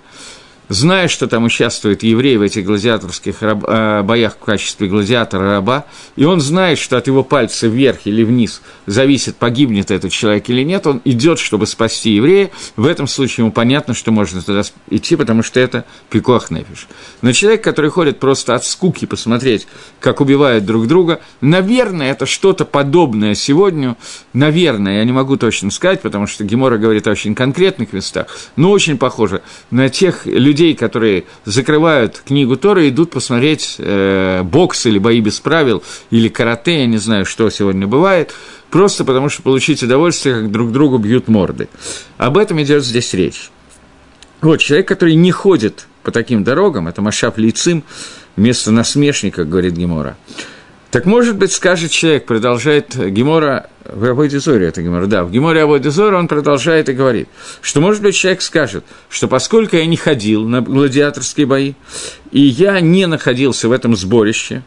[0.69, 6.25] зная, что там участвует еврей в этих гладиаторских раб, э, боях в качестве гладиатора-раба, и
[6.25, 10.88] он знает, что от его пальца вверх или вниз зависит, погибнет этот человек или нет,
[10.88, 15.43] он идет, чтобы спасти еврея, в этом случае ему понятно, что можно туда идти, потому
[15.43, 16.88] что это пикох нефиш.
[17.21, 19.67] Но человек, который ходит просто от скуки посмотреть,
[19.99, 23.95] как убивают друг друга, наверное, это что-то подобное сегодня,
[24.34, 28.71] наверное, я не могу точно сказать, потому что Гемора говорит о очень конкретных местах, но
[28.71, 34.99] очень похоже на тех людей, людей, которые закрывают книгу Тора, идут посмотреть э, бокс или
[34.99, 38.33] бои без правил, или карате, я не знаю, что сегодня бывает,
[38.69, 41.67] просто потому что получить удовольствие, как друг другу бьют морды.
[42.17, 43.49] Об этом идет здесь речь.
[44.39, 47.83] Вот, человек, который не ходит по таким дорогам, это Машап Лицим,
[48.37, 50.15] вместо насмешника, говорит Гемора.
[50.91, 56.15] Так может быть, скажет человек, продолжает Гемора, в Абойдизоре это Гемора, да, в Геморе Абойдизоре
[56.15, 57.28] он продолжает и говорит,
[57.62, 61.74] что, может быть, человек скажет, что поскольку я не ходил на гладиаторские бои,
[62.32, 64.63] и я не находился в этом сборище,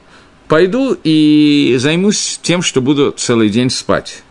[0.49, 4.23] пойду и займусь тем, что буду целый день спать.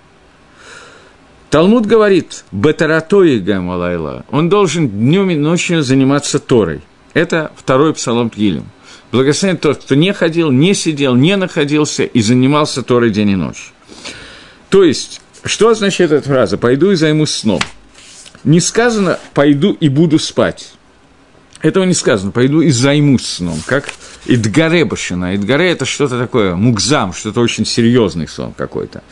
[1.49, 6.81] Талмуд говорит, «Бетаратои гамалайла», он должен днем и ночью заниматься Торой.
[7.13, 8.65] Это второй псалом Тгилем.
[9.11, 13.71] Благословен тот, кто не ходил, не сидел, не находился и занимался Торой день и ночь.
[14.69, 17.61] То есть, что означает эта фраза «пойду и займусь сном»?
[18.43, 20.73] Не сказано «пойду и буду спать».
[21.61, 23.89] Этого не сказано «пойду и займусь сном», как
[24.25, 25.35] Идгаре Башина.
[25.35, 29.03] Идгаре– это что-то такое, мукзам, что-то очень серьезный сон какой-то.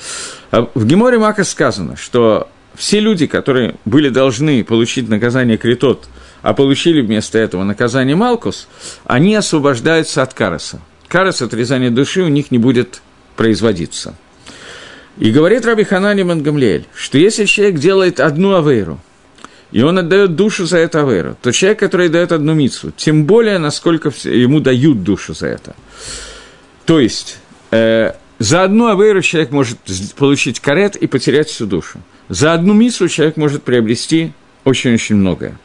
[0.51, 6.09] А в Геморе Мака сказано, что все люди, которые были должны получить наказание критот–
[6.45, 8.67] а получили вместо этого наказание Малкус,
[9.05, 10.79] они освобождаются от караса.
[11.07, 13.01] Карас, отрезание души, у них не будет
[13.35, 14.13] производиться.
[15.17, 18.99] И говорит Раби Ханани Мангамлиэль, что если человек делает одну авейру,
[19.71, 23.57] и он отдает душу за эту авейру, то человек, который дает одну мицу, тем более,
[23.57, 25.75] насколько ему дают душу за это.
[26.85, 27.39] То есть,
[27.71, 29.79] э, за одну авейру человек может
[30.15, 32.01] получить карет и потерять всю душу.
[32.29, 34.31] За одну мицу человек может приобрести
[34.63, 35.57] очень-очень многое.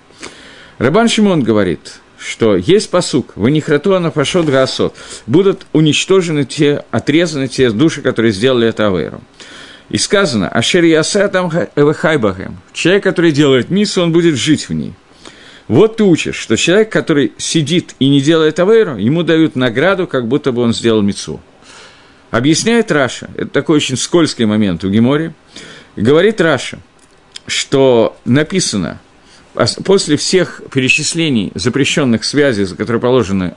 [0.80, 7.70] Рабан Шимон говорит, что есть посук, в нихрату анафашот гаасот, будут уничтожены те, отрезаны те
[7.70, 9.20] души, которые сделали это Авейру.
[9.90, 14.94] И сказано, Ашер Ясатам Эвахайбахем, человек, который делает миссу, он будет жить в ней.
[15.68, 20.28] Вот ты учишь, что человек, который сидит и не делает Авейру, ему дают награду, как
[20.28, 21.42] будто бы он сделал мицу.
[22.30, 25.34] Объясняет Раши, это такой очень скользкий момент у Гемаре,
[25.94, 26.78] говорит Раши,
[27.46, 28.98] что написано–
[29.84, 33.54] после всех перечислений запрещенных связей, за которые положены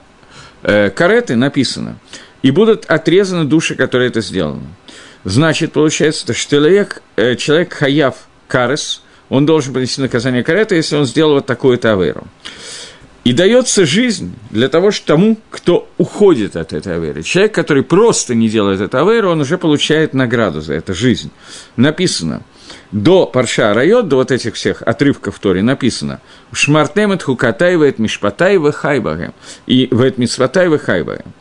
[0.64, 1.98] э, кареты, написано,
[2.42, 4.64] и будут отрезаны души, которые это сделали.
[5.24, 8.16] Значит, получается, что человек, э, человек חייב
[8.48, 12.28] כרת, он должен понести наказание карета, если он сделал вот такую-то авейру.
[13.24, 17.24] И дается жизнь для того, что тому, кто уходит от этой аверы.
[17.24, 21.32] Человек, который просто не делает эту аверу, он уже получает награду за это, жизнь.
[21.78, 22.44] Написано,
[22.94, 28.60] до Парша Райот, до вот этих всех отрывков в Торе написано «Шмартемет хукатай вет мишпатай
[28.72, 29.34] хайбагэм»
[29.66, 31.34] и «Вет митсватай хайбагэм».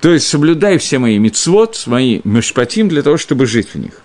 [0.00, 4.00] То есть соблюдай все мои мицвод, мои мишпатим для того, чтобы жить в них.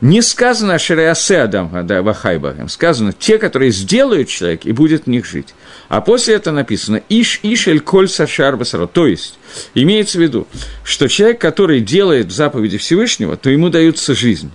[0.00, 5.54] Не сказано Ширеасе Адам Вахайбахем, сказано те, которые сделают человек и будет в них жить.
[5.88, 8.86] А после этого написано Иш Ишель Коль Сашар Басаро.
[8.86, 9.38] То есть,
[9.74, 10.48] имеется в виду,
[10.82, 14.50] что человек, который делает заповеди Всевышнего, то ему даются жизнь.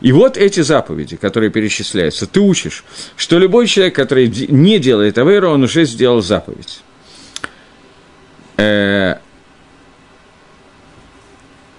[0.00, 2.84] И вот эти заповеди, которые перечисляются, ты учишь,
[3.16, 6.80] что любой человек, который не делает Аверу, он уже сделал заповедь.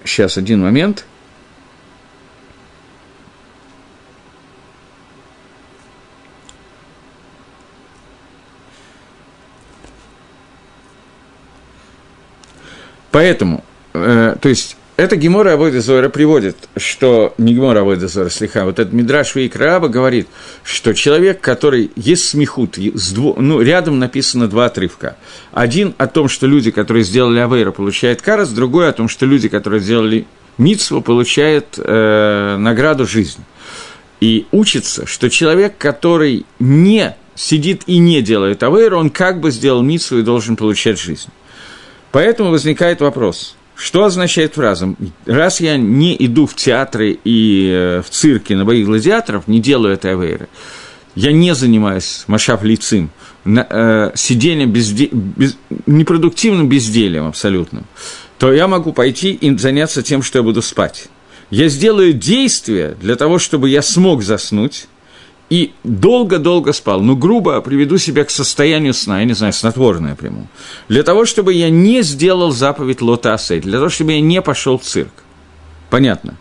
[0.04, 1.04] Сейчас э, один момент–
[13.18, 18.64] Поэтому, э, то есть, это Гемора Авойда Зора приводит, что не Гемора Авойда Зора, слегка,
[18.64, 20.26] вот этот Мидраш Вейкраба говорит,
[20.64, 25.16] что человек, который есть смехут, ну, рядом написано два отрывка.
[25.52, 29.48] Один о том, что люди, которые сделали Авейра, получают карас, другой о том, что люди,
[29.48, 30.26] которые сделали
[30.58, 33.44] Мицву, получают э, награду жизни.
[34.20, 39.82] И учится, что человек, который не сидит и не делает Авейра, он как бы сделал
[39.82, 41.30] Мицву и должен получать жизнь.
[42.10, 48.10] Поэтому возникает вопрос, что означает фраза «раз я не иду в театры и э, в
[48.10, 50.48] цирки на бои гладиаторов, не делаю этой авейры,
[51.14, 53.10] я не занимаюсь машав лицим,
[53.44, 55.08] э, сидением, безде...
[55.12, 55.56] без...
[55.86, 57.84] непродуктивным бездельем абсолютным,
[58.38, 61.06] то я могу пойти и заняться тем, что я буду спать.
[61.50, 64.88] Я сделаю действия для того, чтобы я смог заснуть,
[65.50, 67.00] и долго-долго спал.
[67.00, 70.46] Ну, грубо приведу себя к состоянию сна, я не знаю, снотворное приму.
[70.88, 74.78] Для того, чтобы я не сделал заповедь Лота Асей, для того, чтобы я не пошел
[74.78, 75.12] в цирк.
[75.90, 76.36] Понятно.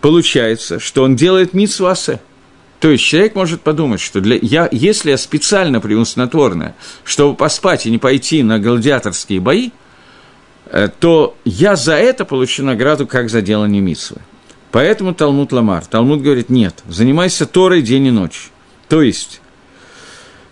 [0.00, 2.20] Получается, что он делает митсу Асе.
[2.78, 7.86] То есть человек может подумать, что для, я, если я специально приму снотворное, чтобы поспать
[7.86, 9.70] и не пойти на гладиаторские бои,
[10.66, 14.18] э, то я за это получу награду, как за делание митсвы.
[14.74, 15.86] Поэтому Талмуд Ламар.
[15.86, 18.50] Талмуд говорит, нет, занимайся Торой день и ночь.
[18.88, 19.40] То есть,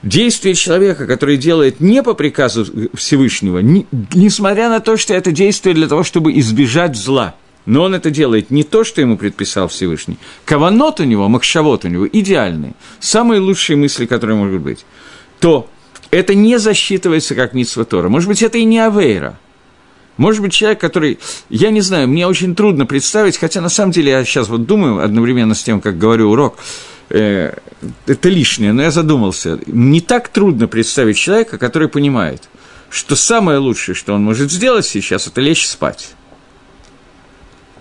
[0.04, 5.74] действие человека, который делает не по приказу Всевышнего, не, несмотря на то, что это действие
[5.74, 7.34] для того, чтобы избежать зла,
[7.66, 10.18] но он это делает не то, что ему предписал Всевышний.
[10.44, 14.86] Каванот у него, махшавот у него идеальные, самые лучшие мысли, которые могут быть.
[15.40, 15.68] То
[16.12, 18.08] это не засчитывается как митсва Тора.
[18.08, 19.36] Может быть, это и не Авейра–
[20.22, 21.18] может быть, человек, который,
[21.50, 25.04] я не знаю, мне очень трудно представить, хотя на самом деле я сейчас вот думаю
[25.04, 26.58] одновременно с тем, как говорю урок,
[27.10, 27.54] э,
[28.06, 29.58] это лишнее, но я задумался.
[29.66, 32.44] Не так трудно представить человека, который понимает,
[32.88, 36.14] что самое лучшее, что он может сделать сейчас, это лечь спать.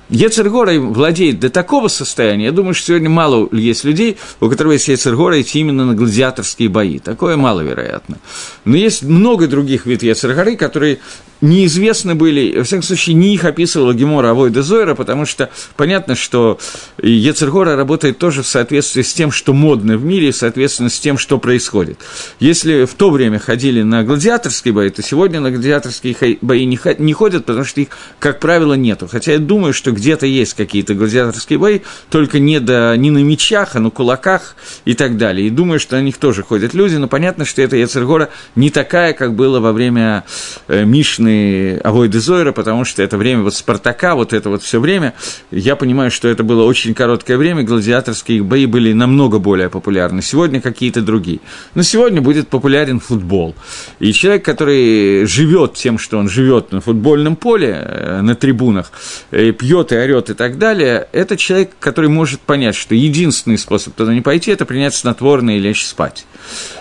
[0.09, 4.87] Ецергора владеет до такого состояния, я думаю, что сегодня мало есть людей, у которых есть
[4.87, 6.97] Ецергора идти именно на гладиаторские бои.
[6.97, 8.17] Такое маловероятно.
[8.65, 10.99] Но есть много других видов Ецергоры, которые
[11.41, 16.59] неизвестны были, во всяком случае, не их описывала Гемора Авойда Зойра, потому что понятно, что
[17.01, 21.39] Ецергора работает тоже в соответствии с тем, что модно в мире, соответственно, с тем, что
[21.39, 21.99] происходит.
[22.39, 27.45] Если в то время ходили на гладиаторские бои, то сегодня на гладиаторские бои не ходят,
[27.45, 29.07] потому что их, как правило, нету.
[29.07, 33.75] Хотя я думаю, что где-то есть какие-то гладиаторские бои, только не, до, не на мечах,
[33.75, 35.47] а на кулаках и так далее.
[35.47, 39.13] И думаю, что на них тоже ходят люди, но понятно, что эта Ецергора не такая,
[39.13, 40.23] как было во время
[40.67, 44.79] э, Мишны стороны Авойды Зойра, потому что это время вот Спартака, вот это вот все
[44.79, 45.13] время,
[45.51, 50.21] я понимаю, что это было очень короткое время, гладиаторские бои были намного более популярны.
[50.21, 51.39] Сегодня какие-то другие.
[51.75, 53.55] Но сегодня будет популярен футбол.
[53.99, 58.91] И человек, который живет тем, что он живет на футбольном поле, э, на трибунах,
[59.31, 63.93] и пьет и орет и так далее, это человек, который может понять, что единственный способ
[63.93, 66.25] туда не пойти, это принять снотворное и лечь спать.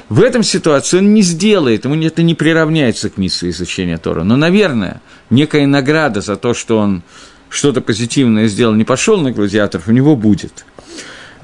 [0.08, 4.24] В этом ситуации он не сделает, ему это не приравняется к миссу изучения Тора.
[4.24, 7.02] Но, наверное, некая награда за то, что он
[7.48, 10.64] что-то позитивное сделал, не пошел на гладиаторов, у него будет.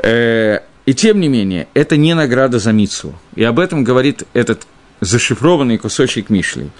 [0.03, 3.15] Э, и тем не менее, это не награда за Мицу.
[3.35, 4.67] И об этом говорит этот
[5.01, 6.71] зашифрованный кусочек Мишли.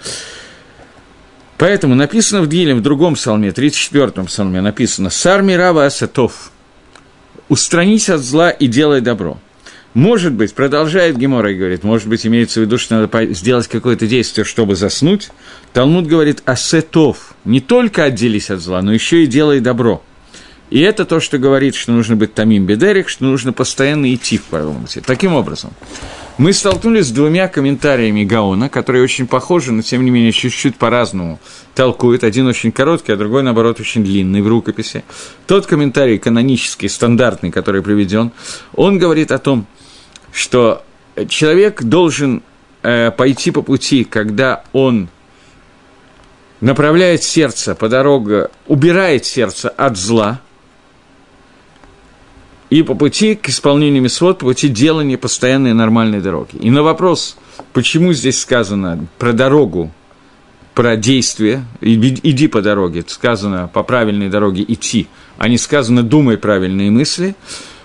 [1.57, 6.51] Поэтому написано в Диле, в другом псалме, 34-м псалме, написано «Сар мирава асатов»–
[7.49, 9.39] «Устранись от зла и делай добро».
[9.97, 14.05] Может быть, продолжает Гемора и говорит, может быть, имеется в виду, что надо сделать какое-то
[14.05, 15.31] действие, чтобы заснуть.
[15.73, 20.03] Талмуд говорит «асетов»– не только отделись от зла, но еще и делай добро.
[20.69, 24.43] И это то, что говорит, что нужно быть тамим бедерик, что нужно постоянно идти в
[24.43, 25.71] правом Таким образом,
[26.37, 31.39] мы столкнулись с двумя комментариями Гаона, которые очень похожи, но тем не менее чуть-чуть по-разному
[31.73, 32.23] толкуют.
[32.23, 35.03] Один очень короткий, а другой, наоборот, очень длинный в рукописи.
[35.47, 38.31] Тот комментарий канонический, стандартный, который приведен,
[38.75, 39.65] он говорит о том,
[40.37, 40.83] что
[41.27, 42.43] человек должен
[42.83, 45.09] э, пойти по пути, когда он
[46.61, 50.41] направляет сердце по дороге, убирает сердце от зла–
[52.69, 56.57] и по пути к исполнению мисвод, по пути делания постоянной нормальной дороги.
[56.59, 57.37] И на вопрос,
[57.73, 59.91] почему здесь сказано про дорогу,
[60.73, 66.91] про действие, иди по дороге, сказано по правильной дороге идти, а не сказано думай правильные
[66.91, 67.35] мысли,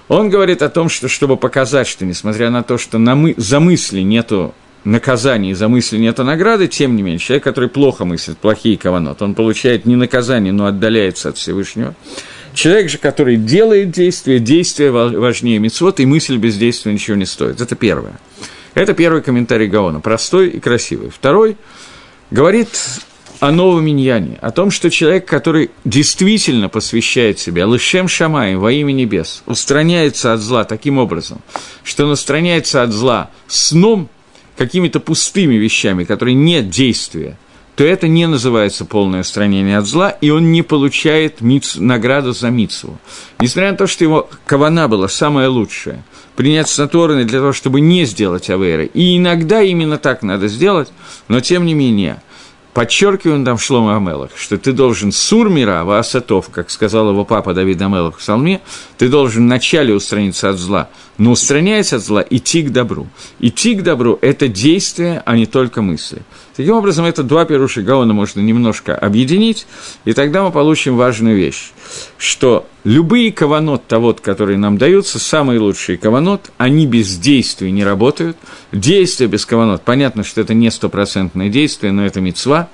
[0.09, 3.61] он говорит о том, что чтобы показать, что несмотря на то, что на мы, за
[3.61, 8.77] мысли нету наказания, за мысли нету награды, тем не менее, человек, который плохо мыслит, плохие
[8.77, 11.95] каванот, он получает не наказание, но отдаляется от Всевышнего.
[12.55, 17.61] Человек же, который делает действие, действие важнее мецвод, и мысль без действия ничего не стоит.
[17.61, 18.21] Это первое.
[18.75, 21.11] Это первый комментарий Гаона, простой и красивый.
[21.11, 21.57] Второй
[22.31, 22.69] говорит
[23.43, 28.93] о новом иньяне, о том, что человек, который действительно посвящает себя лышем шамаем во имя
[28.93, 31.41] небес, устраняется от зла таким образом,
[31.83, 34.09] что он устраняется от зла сном,
[34.57, 37.37] какими-то пустыми вещами, которые нет действия,
[37.75, 42.49] то это не называется полное устранение от зла, и он не получает миц, награду за
[42.51, 42.97] мицву.
[43.41, 46.05] Несмотря на то, что его кавана была самая лучшая,
[46.37, 50.93] принять снотворное для того, чтобы не сделать аверы, и иногда именно так надо сделать,
[51.27, 52.23] но тем не менее–
[52.75, 58.17] Подчеркиваем там Шлома Амелах, что ты должен сурмира, ваасатов, как сказал его папа Давид Амелах
[58.17, 58.63] в псалме,
[58.97, 63.09] ты должен вначале устраниться от зла, но устраняясь от зла, идти к добру.
[63.41, 66.23] Идти к добру– это действие, а не только мысли.
[66.57, 69.67] Таким образом, это два перуши Гаона можно немножко объединить,
[70.05, 71.73] и тогда мы получим важную вещь,
[72.19, 78.37] что любые каванот того, которые нам даются, самые лучшие каванот, они без действий не работают.
[78.71, 82.69] Действие без каванот, понятно, что это не стопроцентное действие, но это мецва.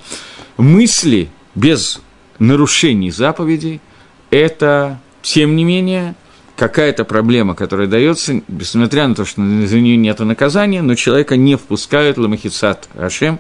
[0.57, 2.01] Мысли без
[2.41, 3.81] нарушений заповедей–
[4.31, 6.17] это, тем не менее,
[6.59, 11.57] какая-то проблема, которая дается, несмотря на то, что за нее нет наказания, но человека не
[11.57, 13.39] впускают ламахицат Ашем,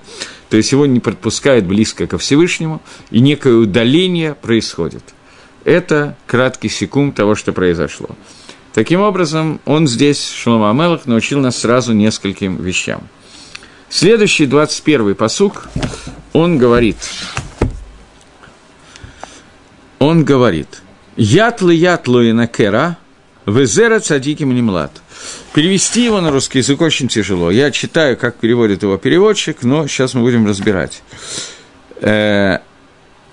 [0.48, 5.02] то есть его не подпускают близко ко Всевышнему, и некое удаление происходит.
[5.64, 8.10] Это краткий секунд того, что произошло.
[8.72, 13.08] Таким образом, он здесь, Шлома Амелах, научил нас сразу нескольким вещам.
[13.88, 15.68] Следующий, 21-й посук,
[16.32, 16.98] он говорит,
[19.98, 20.82] он говорит,
[21.16, 22.96] «Ятлы и накера,
[23.48, 24.92] Везера цадиким немлад.
[25.54, 27.50] Перевести его на русский язык очень тяжело.
[27.50, 31.02] Я читаю, как переводит его переводчик, но сейчас мы будем разбирать.
[32.00, 32.58] Э,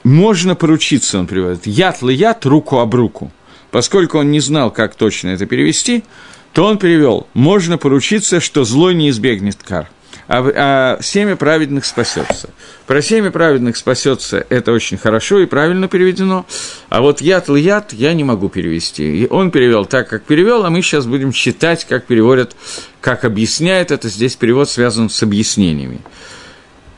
[0.03, 1.67] можно поручиться, он переводит.
[1.67, 3.31] Яд яд, руку об руку.
[3.71, 6.05] Поскольку он не знал, как точно это перевести,
[6.53, 9.89] то он перевел «можно поручиться, что злой не избегнет кар»
[10.27, 12.49] а, а семя праведных спасется.
[12.87, 16.45] Про семя праведных спасется это очень хорошо и правильно переведено,
[16.89, 19.23] а вот яд яд я не могу перевести.
[19.23, 22.55] И он перевел так, как перевел, а мы сейчас будем читать, как переводят,
[23.01, 24.09] как объясняет это.
[24.09, 26.01] Здесь перевод связан с объяснениями.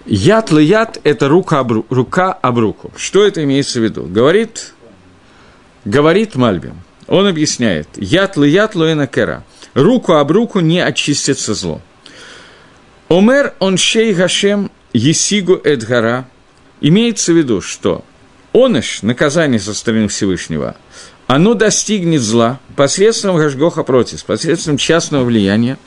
[0.06, 2.92] Яд яд– это рука об, рука об руку.
[2.96, 4.04] Что это имеется в виду?
[4.04, 4.74] Говорит,
[5.84, 6.76] говорит Мальбим.
[7.08, 7.90] Он объясняет.
[7.98, 9.44] Яд яд луэна кера.
[9.74, 11.82] Руку об руку не очистится зло.
[13.10, 16.28] Омер он шей Гашем Есигу Эдгара.
[16.82, 18.04] Имеется в виду, что
[18.52, 20.76] оныш, наказание со стороны Всевышнего,
[21.26, 25.78] оно достигнет зла посредством Гашгоха против, посредством частного влияния,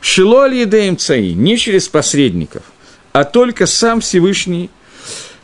[0.00, 2.62] Шило Алиедеем Цаи, не через посредников,
[3.12, 4.70] а только сам Всевышний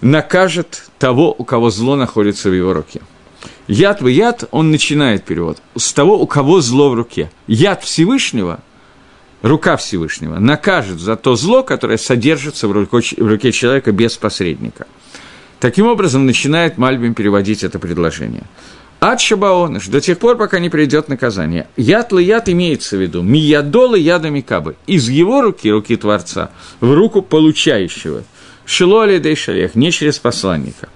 [0.01, 3.01] накажет того, у кого зло находится в его руке.
[3.67, 7.29] Яд в яд, он начинает перевод, с того, у кого зло в руке.
[7.49, 8.61] Яд Всевышнего–
[9.45, 14.87] рука Всевышнего накажет за то зло, которое содержится в руке, в руке человека без посредника.
[15.61, 18.45] Таким образом, начинает Мальбим переводить это предложение.
[19.01, 21.67] Ад Шабаоныш, до тех пор, пока не придет наказание.
[21.77, 27.21] Яд яд имеется в виду, миядолы ядами кабы, из его руки, руки Творца, в руку
[27.21, 28.25] получающего.
[28.65, 30.89] Шилоли дейшалех, не через посланника.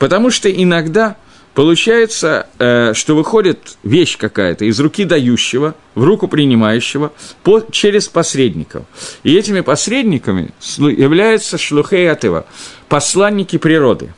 [0.00, 1.16] Потому что иногда
[1.54, 8.84] Получается, э, что выходит вещь какая-то из руки дающего в руку принимающего по, через посредников.
[9.22, 12.46] И этими посредниками являются шлухей атыва,
[12.88, 14.14] посланники природы.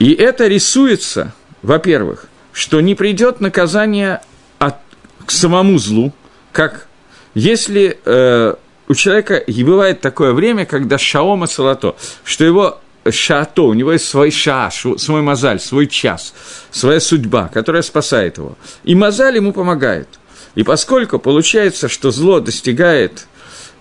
[0.00, 4.22] И это рисуется, во-первых, что не придет наказание
[4.58, 4.76] от,
[5.24, 6.12] к самому злу,
[6.50, 6.88] как
[7.34, 8.54] если э,
[8.88, 11.94] у человека и бывает такое время, когда шаома салато,
[12.24, 16.34] что его шато, у него есть свой ша, свой мозаль, свой час,
[16.70, 18.56] своя судьба, которая спасает его.
[18.84, 20.08] И мозаль ему помогает.
[20.54, 23.26] И поскольку получается, что зло достигает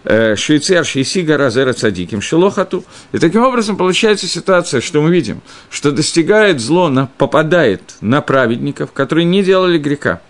[0.03, 2.83] э, швейцар шейси гора зера цадиким шелохату.
[3.11, 8.91] И таким образом получается ситуация, что мы видим, что достигает зло, на, попадает на праведников,
[8.91, 10.21] которые не делали греха.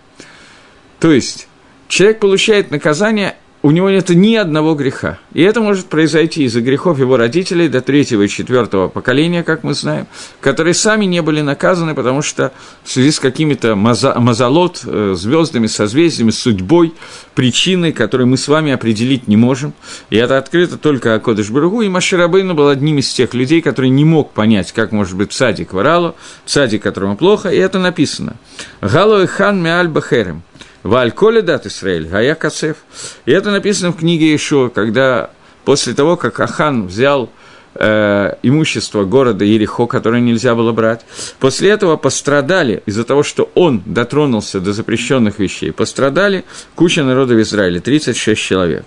[0.98, 1.48] То есть
[1.88, 5.18] человек получает наказание у него нет ни одного греха.
[5.34, 9.74] И это может произойти из-за грехов его родителей до третьего и четвертого поколения, как мы
[9.74, 10.06] знаем,
[10.40, 12.52] которые сами не были наказаны, потому что
[12.84, 16.94] в связи с какими-то мазолот, э, звездами, созвездиями, судьбой,
[17.34, 19.74] причиной, которые мы с вами определить не можем.
[20.08, 24.06] И это открыто только Акодыш Баругу, и Маширабейну был одним из тех людей, который не
[24.06, 26.14] мог понять, как может быть цадик варало,
[26.46, 28.36] цадик, которому плохо, и это написано.
[28.80, 30.42] Галой хан меаль бахерем–
[30.82, 31.12] Валь
[31.42, 32.78] дат Исраэль, Гая Кацев.
[33.26, 35.30] И это написано в книге Ишуа, когда
[35.64, 37.30] после того, как Ахан взял
[37.74, 41.04] э, имущество города Ерехо, которое нельзя было брать.
[41.38, 47.42] После этого пострадали, из-за того, что он дотронулся до запрещенных вещей, пострадали куча народа в
[47.42, 48.84] Израиле, 36 человек.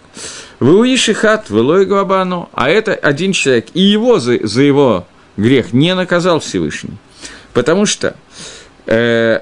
[0.60, 5.06] Вы хат, вылой Гвабану, а это один человек, и его за, за его
[5.38, 6.98] грех не наказал Всевышний.
[7.54, 8.16] Потому что
[8.88, 9.42] э,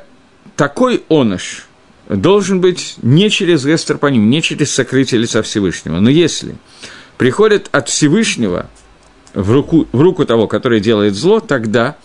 [0.58, 1.66] такой онош–
[2.16, 6.00] должен быть не через гестерпоним, не через сокрытие лица Всевышнего.
[6.00, 6.56] Но если
[7.18, 8.70] приходит от Всевышнего
[9.34, 11.96] в руку, в руку того, который делает зло, тогда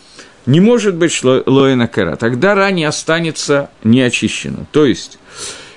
[0.47, 4.67] не может быть лоэна кера, тогда ранее останется неочищено.
[4.71, 5.19] То есть,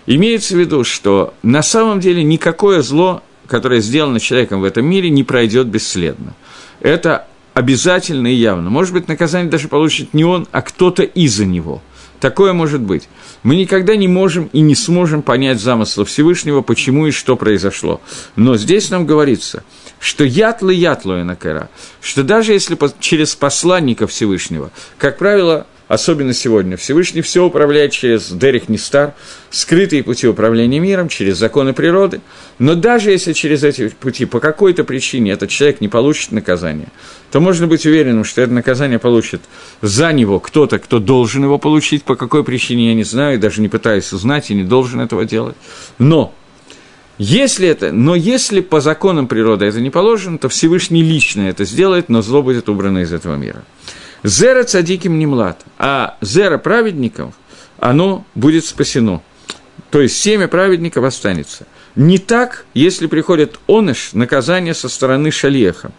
[0.05, 5.09] имеется в виду, что на самом деле никакое зло, которое сделано человеком в этом мире,
[5.09, 6.35] не пройдет бесследно.
[6.81, 8.69] Это обязательно и явно.
[8.69, 11.81] Может быть, наказание даже получит не он, а кто-то из-за него–
[12.19, 13.07] Такое может быть.
[13.43, 18.01] Мы никогда не можем и не сможем понять замысла Всевышнего, почему и что произошло.
[18.35, 19.63] Но здесь нам говорится,
[19.99, 21.69] что ятлы ятлу энакера,
[22.01, 26.77] что даже если через посланника Всевышнего, как правило, особенно сегодня.
[26.77, 29.15] Всевышний все управляет через Дерих Нистар,
[29.49, 32.21] скрытые пути управления миром, через законы природы.
[32.59, 36.89] Но даже если через эти пути по какой-то причине этот человек не получит наказание,
[37.31, 39.41] то можно быть уверенным, что это наказание получит
[39.81, 43.67] за него кто-то, кто должен его получить, по какой причине я не знаю, даже не
[43.67, 45.55] пытаюсь узнать и не должен этого делать.
[45.97, 46.35] Но
[47.17, 52.09] если это, но если по законам природы это не положено, то Всевышний лично это сделает,
[52.09, 53.63] но зло будет убрано из этого мира.
[54.23, 57.33] Зера цадиким не млад, а зера праведников,
[57.79, 59.21] оно будет спасено.
[59.91, 61.65] То есть семя праведников останется.
[61.95, 65.91] Не так, если приходит оныш, наказание со стороны шалеха.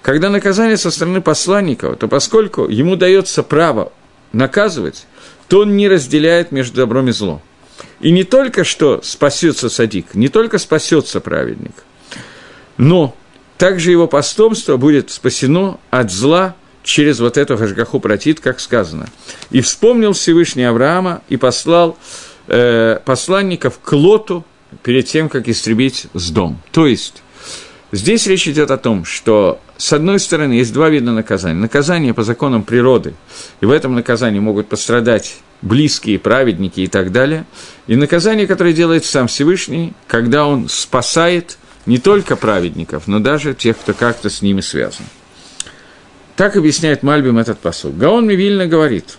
[0.00, 3.92] Когда наказание со стороны посланников, то поскольку ему дается право
[4.32, 5.06] наказывать,
[5.48, 7.42] то он не разделяет между добром и злом.
[8.00, 11.72] И не только что спасется садик, не только спасется праведник,
[12.76, 13.14] но
[13.58, 16.54] также его постомство будет спасено от зла
[16.86, 19.08] через вот эту Хашгаху протит, как сказано.
[19.50, 21.98] «И вспомнил Всевышний Авраама и послал
[22.46, 24.44] э, посланников к Лоту
[24.82, 26.62] перед тем, как истребить с дом».
[26.70, 27.22] То есть,
[27.90, 31.58] здесь речь идет о том, что, с одной стороны, есть два вида наказания.
[31.58, 33.14] Наказание по законам природы,
[33.60, 37.46] и в этом наказании могут пострадать близкие, праведники и так далее.
[37.88, 43.76] И наказание, которое делает сам Всевышний, когда он спасает не только праведников, но даже тех,
[43.76, 45.04] кто как-то с ними связан.
[46.36, 47.96] Так объясняет Мальбим этот посуд.
[47.96, 49.16] Гаон Мивильна говорит,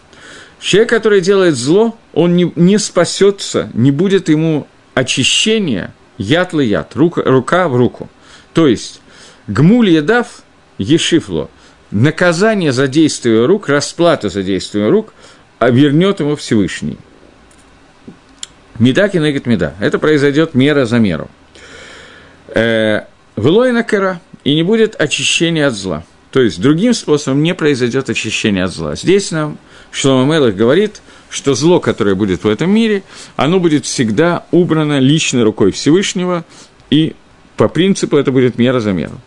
[0.60, 6.96] человек, который делает зло, он не, не спасется, не будет ему очищения яд ли яд,
[6.96, 8.10] рука, рука в руку.
[8.54, 9.02] То есть,
[9.48, 10.44] гмуль едав,
[10.78, 11.50] ешифло,
[11.92, 15.14] наказание за действие рук, расплата за действие рук
[15.60, 16.98] а вернет ему Всевышний.
[18.80, 19.74] Меда кинегет меда.
[19.80, 21.30] Это произойдет мера за меру.
[22.50, 23.06] Э,
[23.36, 26.04] Велойна кера, и не будет очищения от зла.
[26.38, 28.96] То есть, другим способом не произойдет очищение от зла.
[28.96, 29.58] Здесь нам
[29.90, 33.02] Шлома Мелах говорит, что зло, которое будет в этом мире,
[33.38, 36.46] оно будет всегда убрано личной рукой Всевышнего,
[36.92, 37.16] и
[37.56, 39.20] по принципу это будет мера за меру.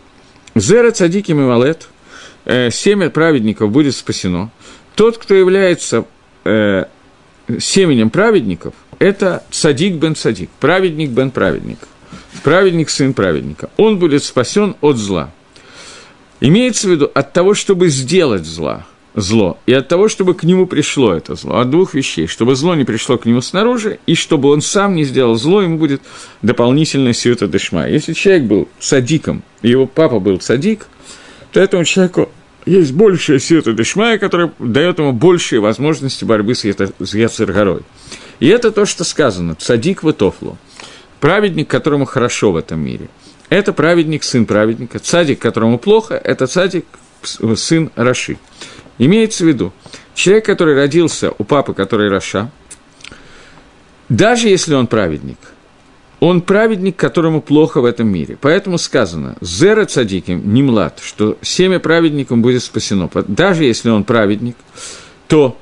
[0.55, 1.89] Зера цадиким и валет,
[2.45, 4.49] э, семя праведников будет спасено.
[4.95, 6.05] Тот, кто является
[6.45, 6.85] э,
[7.59, 11.79] семенем праведников, это цадик бен цадик, праведник бен праведник,
[12.41, 13.69] праведник сын праведника.
[13.75, 15.29] Он будет спасен от зла.
[16.43, 20.65] Имеется в виду от того, чтобы сделать зла, зло, и от того, чтобы к нему
[20.65, 24.49] пришло это зло, от двух вещей, чтобы зло не пришло к нему снаружи, и чтобы
[24.49, 26.01] он сам не сделал зло, ему будет
[26.41, 27.87] дополнительная сюта дешма.
[27.87, 30.87] Если человек был садиком, и его папа был садик,
[31.51, 32.29] то этому человеку
[32.65, 37.83] есть большая сюта дешмая, которая дает ему большие возможности борьбы с Яцергорой.
[38.39, 40.57] И это то, что сказано, садик в Тофлу,
[41.19, 43.09] праведник, которому хорошо в этом мире–
[43.51, 44.97] это праведник, сын праведника.
[44.97, 46.85] Цадик, которому плохо, это цадик,
[47.55, 48.37] сын Раши.
[48.97, 49.73] Имеется в виду,
[50.15, 52.49] человек, который родился у папы, который Раша,
[54.07, 55.37] Даже если он праведник,
[56.21, 58.37] он праведник, которому плохо в этом мире.
[58.39, 63.09] Поэтому сказано, «Зера цадиким не млад», что семя праведникам будет спасено.
[63.27, 64.55] Даже если он праведник,
[65.27, 65.57] то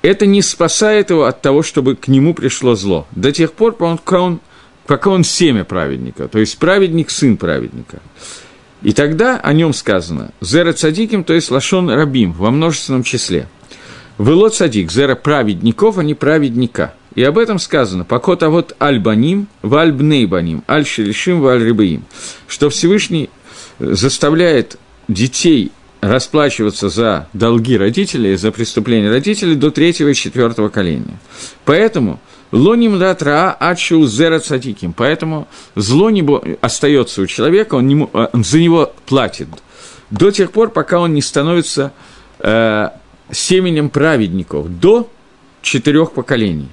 [0.00, 3.06] это не спасает его от того, чтобы к нему пришло зло.
[3.10, 4.40] До тех пор, пока он,
[4.86, 8.00] пока он семя праведника, то есть праведник– сын праведника.
[8.82, 13.48] И тогда о нем сказано «Зера цадиким», то есть лашон рабим, во множественном числе.
[14.18, 16.94] «Выло цадик», «Зера праведников», а не праведника.
[17.14, 22.04] И об этом сказано «Покот а вот альбаним, вальбнейбаним, аль-шелишим, валь-рыбаим»,
[22.46, 23.30] что Всевышний
[23.78, 24.78] заставляет
[25.08, 31.18] детей расплачиваться за долги родителей, за преступления родителей до третьего и четвертого коления.
[31.64, 32.20] Поэтому
[32.52, 34.92] лоним дат раа ачу зера цадиким.
[34.92, 36.24] Поэтому зло не
[36.60, 39.48] остается у человека, он, не, он за него платит
[40.10, 41.92] до тех пор, пока он не становится
[42.38, 42.88] э,
[43.30, 45.10] семенем праведников, до
[45.62, 46.68] четырех поколений.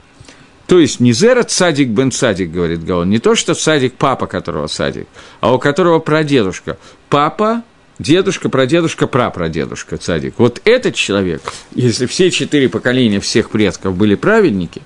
[0.68, 4.68] То есть не зера цадик бен цадик, говорит Гаон, не то, что цадик папа, которого
[4.68, 5.08] садик,
[5.42, 6.78] а у которого прадедушка.
[7.10, 7.64] Папа
[8.00, 10.36] дедушка, прадедушка, прапрадедушка, цадик.
[10.38, 11.42] Вот этот человек,
[11.76, 14.82] если все четыре поколения всех предков были праведники,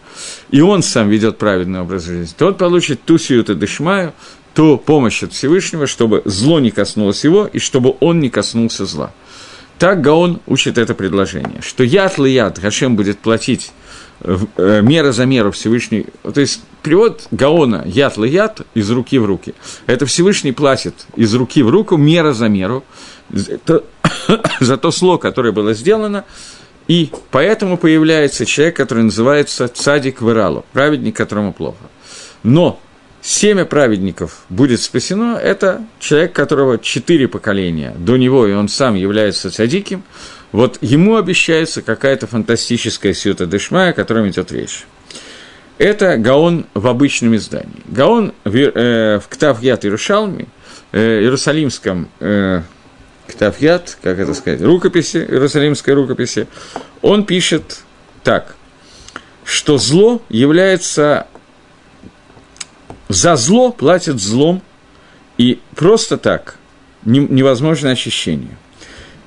[0.50, 4.14] и он сам ведет праведный образ жизни, то он получит ту сиюту дышмаю,
[4.54, 9.12] ту помощь от Всевышнего, чтобы зло не коснулось его, и чтобы он не коснулся зла.
[9.78, 13.72] Так Гаон учит это предложение, что яд ли яд Гашем будет платить
[14.24, 19.54] мера за меру Всевышний, то есть перевод Гаона «яд яд» из руки в руки.
[19.86, 22.84] Это Всевышний платит из руки в руку, мера за меру,
[24.60, 26.26] за то сло, которое было сделано,
[26.88, 31.78] и поэтому появляется человек, который называется цадик Выралу, праведник, которому плохо.
[32.44, 32.80] Но
[33.22, 39.52] семя праведников будет спасено, это человек, которого четыре поколения до него, и он сам является
[39.52, 40.04] цадиким,
[40.52, 44.86] вот ему обещается какая-то фантастическая сюта дышмая, о котором идет речь.
[45.78, 47.84] Это Гаон в обычном издании.
[47.86, 50.48] Гаон в, э, в Ктавьят Иерушалме,
[50.92, 52.62] э, Иерусалимском э,
[53.28, 56.48] Ктавьят, как это сказать, рукописи, Иерусалимской рукописи,
[57.02, 57.80] он пишет
[58.24, 58.56] так,
[59.44, 61.28] что зло является...
[63.10, 64.62] За зло платят злом,
[65.38, 66.58] и просто так
[67.06, 68.58] невозможно очищение.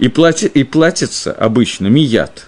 [0.00, 2.46] И, плати, и платится обычно мият.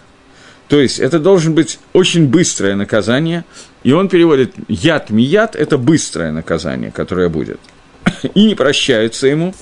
[0.69, 3.45] То есть это должен быть очень быстрое наказание,
[3.83, 7.61] и он переводит яд мият– это быстрое наказание, которое будет.
[8.35, 9.55] И не прощаются ему.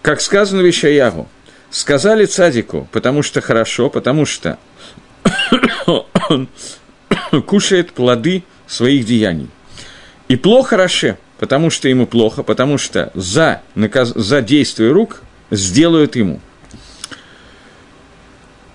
[0.00, 1.28] Как сказано в Ишаягу,
[1.70, 4.58] сказали цадику, потому что хорошо, потому что
[6.28, 6.48] он
[7.46, 9.50] кушает плоды своих деяний.
[10.28, 14.12] И плохо Раше, потому что ему плохо, потому что за, наказ...
[14.14, 16.40] за действие рук сделают ему–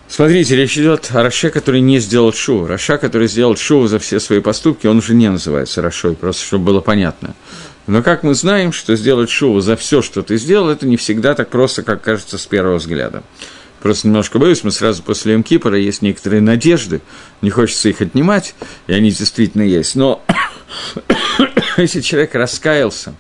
[0.10, 2.66] Смотрите, речь идет о Раше, который не сделал шоу.
[2.66, 6.66] Раша, который сделал шоу за все свои поступки, он уже не называется Рашой, просто чтобы
[6.66, 7.36] было понятно.
[7.88, 11.36] Но как мы знаем, что сделать шоу за все, что ты сделал, это не всегда
[11.36, 13.22] так просто, как кажется с первого взгляда.
[13.82, 17.02] Просто немножко боюсь, мы сразу после М-Кипра есть некоторые надежды,
[17.42, 18.56] не хочется их отнимать,
[18.88, 19.96] и они действительно есть.
[19.96, 20.24] Но
[21.78, 23.14] если человек раскаялся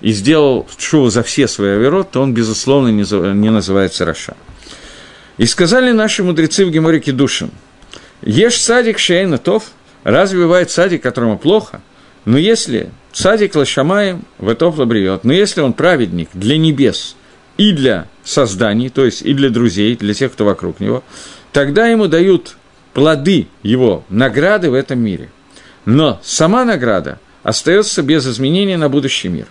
[0.00, 4.36] и сделал шоу за все свои оверот, то он, безусловно, не называется Раша.
[5.38, 7.50] И сказали наши мудрецы в Геморике душам,
[8.20, 9.64] ешь садик шейна тов,
[10.04, 11.80] разве бывает садик, которому плохо?
[12.24, 17.16] Но если садик лашамаем, ветов лабриет, но если он праведник для небес
[17.56, 21.02] и для созданий, то есть и для друзей, для тех, кто вокруг него,
[21.52, 22.56] тогда ему дают
[22.92, 25.30] плоды его награды в этом мире.
[25.84, 29.46] Но сама награда остается без изменения на будущий мир.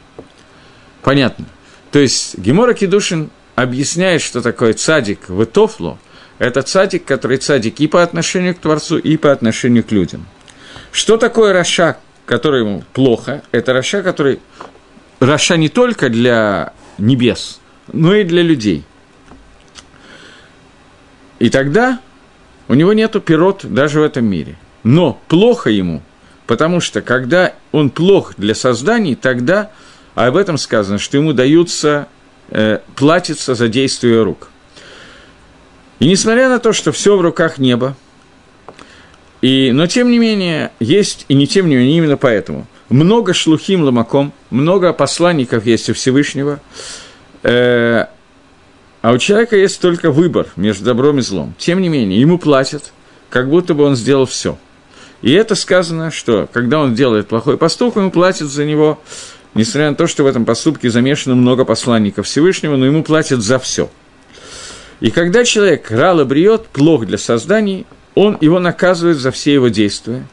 [1.02, 1.46] Понятно.
[1.92, 3.30] То есть Гемора Кедушин
[3.62, 5.99] объясняет, что такое цадик וטוב לו,
[6.39, 10.26] это цадик, который цадик и по отношению к Творцу, и по отношению к людям.
[10.91, 13.43] Что такое Раша, который ему плохо?
[13.51, 14.39] Это Раша, который...
[15.20, 17.59] Раша не только для небес,
[17.91, 18.84] но и для людей.
[21.38, 21.99] И тогда
[22.68, 24.57] у него нету пирот даже в этом мире.
[24.84, 26.01] Но плохо ему,
[26.47, 29.72] потому что когда он плох для созданий, тогда,
[30.16, 32.07] а об этом сказано, что ему даются
[32.52, 34.49] э, платится за действие рук.
[35.99, 37.95] И несмотря на то, что все в руках неба,
[39.41, 43.84] и, но тем не менее, есть, и не тем не менее, именно поэтому, много шлухим
[43.84, 46.60] ломаком, много посланников есть у Всевышнего,
[47.43, 48.06] э,
[49.02, 51.56] а у человека есть только выбор между добром и злом.
[51.58, 52.93] Тем не менее, ему платят,
[53.30, 54.58] как будто бы он сделал все.
[55.22, 58.99] И это сказано, что когда он делает плохой поступок, ему платят за него
[59.54, 63.60] несмотря на то, что в этом поступке замешано много посланников Всевышнего, но ему платят за
[63.60, 63.89] все.
[64.99, 70.26] И когда человек рало бриет, плох для созданий, он его наказывает за все его действия.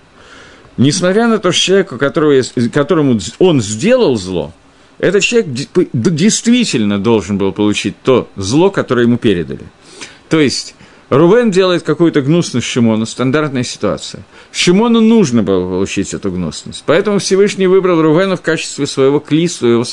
[0.77, 2.41] несмотря на то, что человеку, которого,
[2.73, 4.53] которому он сделал зло,
[4.99, 5.49] этот человек
[5.93, 9.63] действительно должен был получить то зло, которое ему передали.
[10.29, 10.75] То есть,
[11.11, 14.25] Рувен делает какую-то гнусность Шимону, стандартная ситуация.
[14.53, 16.83] Шимону нужно было получить эту гнусность.
[16.85, 19.85] Поэтому Всевышний выбрал Рувена в качестве своего кли, своего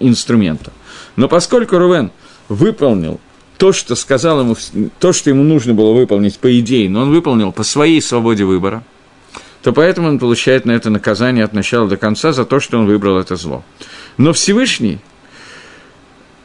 [0.00, 0.72] инструмента.
[1.16, 2.10] Но поскольку Рувен
[2.48, 3.20] выполнил
[3.56, 4.56] то, что сказал ему,
[4.98, 8.82] то, что ему нужно было выполнить по идее, но он выполнил по своей свободе выбора,
[9.62, 12.86] то поэтому он получает на это наказание от начала до конца за то, что он
[12.86, 13.62] выбрал это зло.
[14.16, 14.98] Но Всевышний,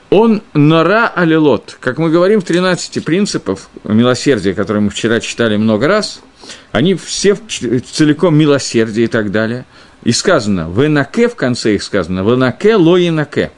[0.10, 1.78] он нора алилот.
[1.80, 6.22] Как мы говорим в 13 принципах милосердия, которые мы вчера читали много раз,
[6.72, 9.66] они все целиком милосердие и так далее.
[10.04, 13.52] И сказано, «венаке» в конце их сказано, «венаке лоинаке».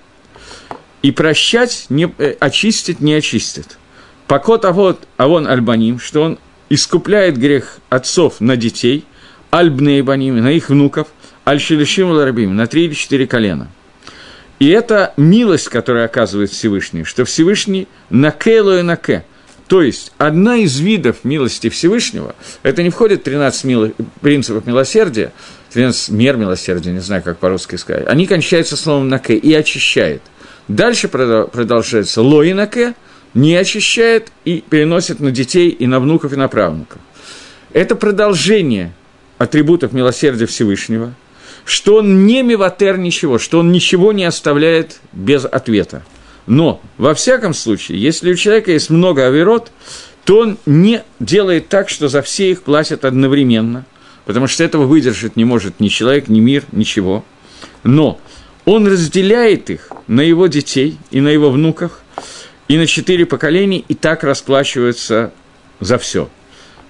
[1.02, 3.78] И прощать, не, э, очистить не очистит.
[4.28, 6.40] Покот авод авон альбаним, что он
[6.70, 9.06] искупляет грех отцов на детей,
[9.52, 11.08] альбные баним, на их внуков,
[11.46, 13.70] аль-шилишим ларабим, на три или четыре колена–
[14.60, 19.24] и это милость, которую оказывает Всевышний, что Всевышний накело и наке.
[19.68, 23.94] То есть, одна из видов милости Всевышнего, это не входит в 13 мил...
[24.22, 25.34] принципов милосердия,
[25.74, 30.22] 13 мер милосердия, не знаю, как по-русски сказать, они кончаются словом наке и очищает.
[30.68, 32.96] Дальше продолжается ло и наке,
[33.34, 37.00] не очищает и переносит на детей и на внуков и на правнуков.
[37.74, 38.94] Это продолжение
[39.38, 41.14] атрибутов милосердия Всевышнего–
[41.68, 46.06] что он не миватер ничего, что он ничего не оставляет без ответа.
[46.46, 49.74] Но, во всяком случае, если у человека есть много аверот,
[50.24, 53.86] то он не делает так, что за все их платят одновременно,
[54.24, 57.26] потому что этого выдержать не может ни человек, ни мир, ничего.
[57.84, 58.18] Но
[58.64, 62.00] он разделяет их на его детей и на его внуков,
[62.70, 65.34] и на четыре поколения, и так расплачивается
[65.82, 66.30] за все.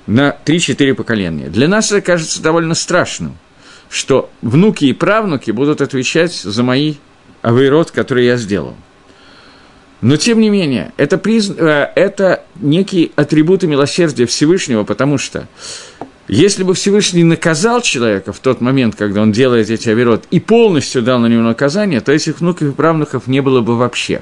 [0.05, 1.47] На три-четыре поколения.
[1.47, 3.39] Для нас это кажется довольно страшным–
[3.89, 6.95] что внуки и правнуки будут отвечать за мои
[7.41, 8.75] авейрот, которые я сделал.
[10.01, 11.49] Но, тем не менее, это, приз...
[11.57, 15.47] Э, это некие атрибуты милосердия Всевышнего, потому что
[16.27, 21.01] если бы Всевышний наказал человека в тот момент, когда он делает эти авирот, и полностью
[21.01, 24.21] дал на него наказание, то этих внуков и правнуков не было бы вообще.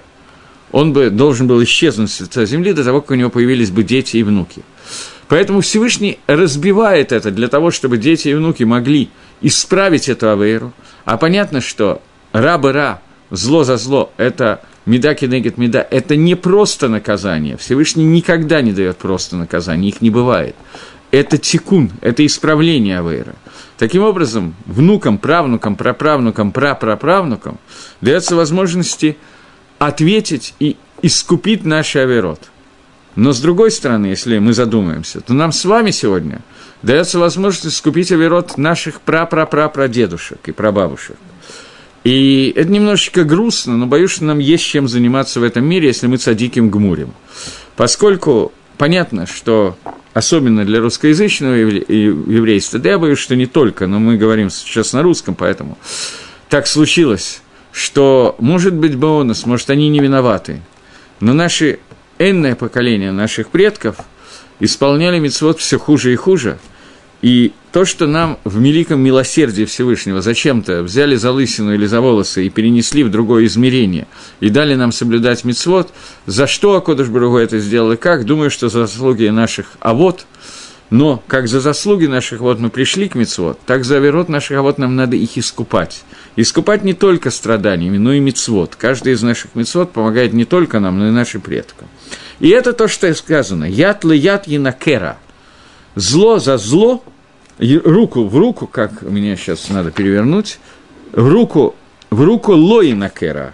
[0.71, 3.83] Он бы должен был исчезнуть с лица земли до того, как у него появились бы
[3.83, 4.61] дети и внуки.
[5.27, 9.09] Поэтому Всевышний разбивает это для того, чтобы дети и внуки могли
[9.41, 10.73] исправить эту авейру.
[11.05, 16.87] А понятно, что раба ра, зло за зло, это меда кенегет меда, это не просто
[16.87, 17.57] наказание.
[17.57, 20.55] Всевышний никогда не дает просто наказание, их не бывает.
[21.11, 23.35] Это тикун, это исправление авейра.
[23.77, 27.59] Таким образом, внукам, правнукам, праправнукам, прапраправнукам
[28.01, 29.17] дается возможности
[29.79, 32.41] ответить и искупить наш авирот.
[33.15, 36.41] Но с другой стороны, если мы задумаемся, то нам с вами сегодня–
[36.81, 41.17] дается возможность искупить оверот наших прапрапрапрадедушек и прабабушек.
[42.03, 46.05] И это немножечко грустно, но боюсь, что нам есть чем заниматься в этом мире, если
[46.05, 47.13] мы цадиким гмурим.
[47.75, 49.75] Поскольку понятно, что
[50.13, 55.01] особенно для русскоязычного еврейства, да я боюсь, что не только, но мы говорим сейчас на
[55.01, 55.79] русском, поэтому
[56.47, 60.61] так случилось, что, может быть, бонус, может, они не виноваты,
[61.19, 61.79] но наши
[62.19, 63.97] энное поколение наших предков
[64.59, 66.57] исполняли мецвод все хуже и хуже–
[67.25, 72.45] и то, что нам в великом милосердии Всевышнего зачем-то взяли за лысину или за волосы
[72.45, 74.05] и перенесли в другое измерение,
[74.41, 75.91] и дали нам соблюдать мицвод,
[76.27, 80.27] за что Акодыш Баругу это сделал и как, думаю, что за заслуги наших авод,
[80.91, 84.77] но как за заслуги наших вот мы пришли к мицвод, так за верот наших авод
[84.77, 86.03] нам надо их искупать.
[86.35, 88.75] Искупать не только страданиями, но и мицвод.
[88.75, 91.87] Каждый из наших мицвод помогает не только нам, но и нашим предкам.
[92.39, 93.65] И это то, что сказано.
[93.65, 95.17] Яд ли яд янакера.
[95.95, 97.03] Зло за зло–
[97.59, 100.59] руку в руку, как мне сейчас надо перевернуть,
[101.11, 101.75] в руку,
[102.09, 103.53] в руку Лоинакера.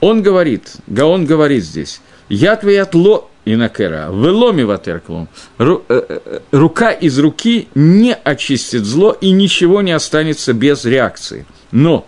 [0.00, 5.28] Он говорит, Гаон говорит здесь, я твоя ло инакера, веломи ватерклом.
[5.58, 11.46] Э, э, рука из руки не очистит зло, и ничего не останется без реакции.
[11.70, 12.06] Но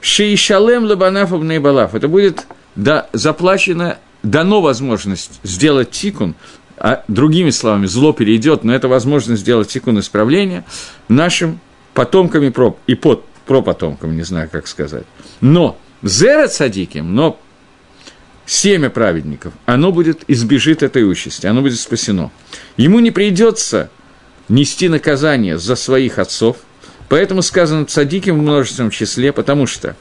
[0.00, 6.34] шейшалем лабанафов наибалаф, это будет да, заплачено, дано возможность сделать тикун
[6.78, 10.64] а другими словами, зло перейдет, но это возможность сделать тикун исправления
[11.08, 11.60] нашим
[11.94, 15.04] потомками проб, и под пропотомкам, не знаю, как сказать.
[15.40, 17.40] Но зера садиким, но
[18.44, 22.30] семя праведников, оно будет избежит этой участи, оно будет спасено.
[22.76, 23.90] Ему не придется
[24.48, 26.58] нести наказание за своих отцов,
[27.08, 29.96] поэтому сказано цадиким в множественном числе, потому что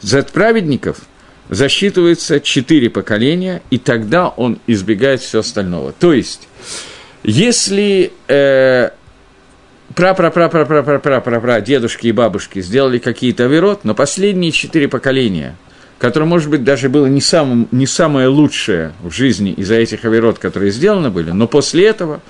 [0.00, 0.98] за праведников–
[1.50, 5.92] засчитывается четыре поколения, и тогда он избегает всего остального.
[5.92, 6.48] То есть,
[7.24, 8.90] если э,
[9.94, 15.56] пра-пра-пра-пра-пра-пра-пра-пра дедушки и бабушки сделали какие-то оверот, но последние четыре поколения,
[15.98, 20.38] которое, может быть, даже было не, самым, не самое лучшее в жизни из-за этих оверот,
[20.38, 22.22] которые сделаны были, но после этого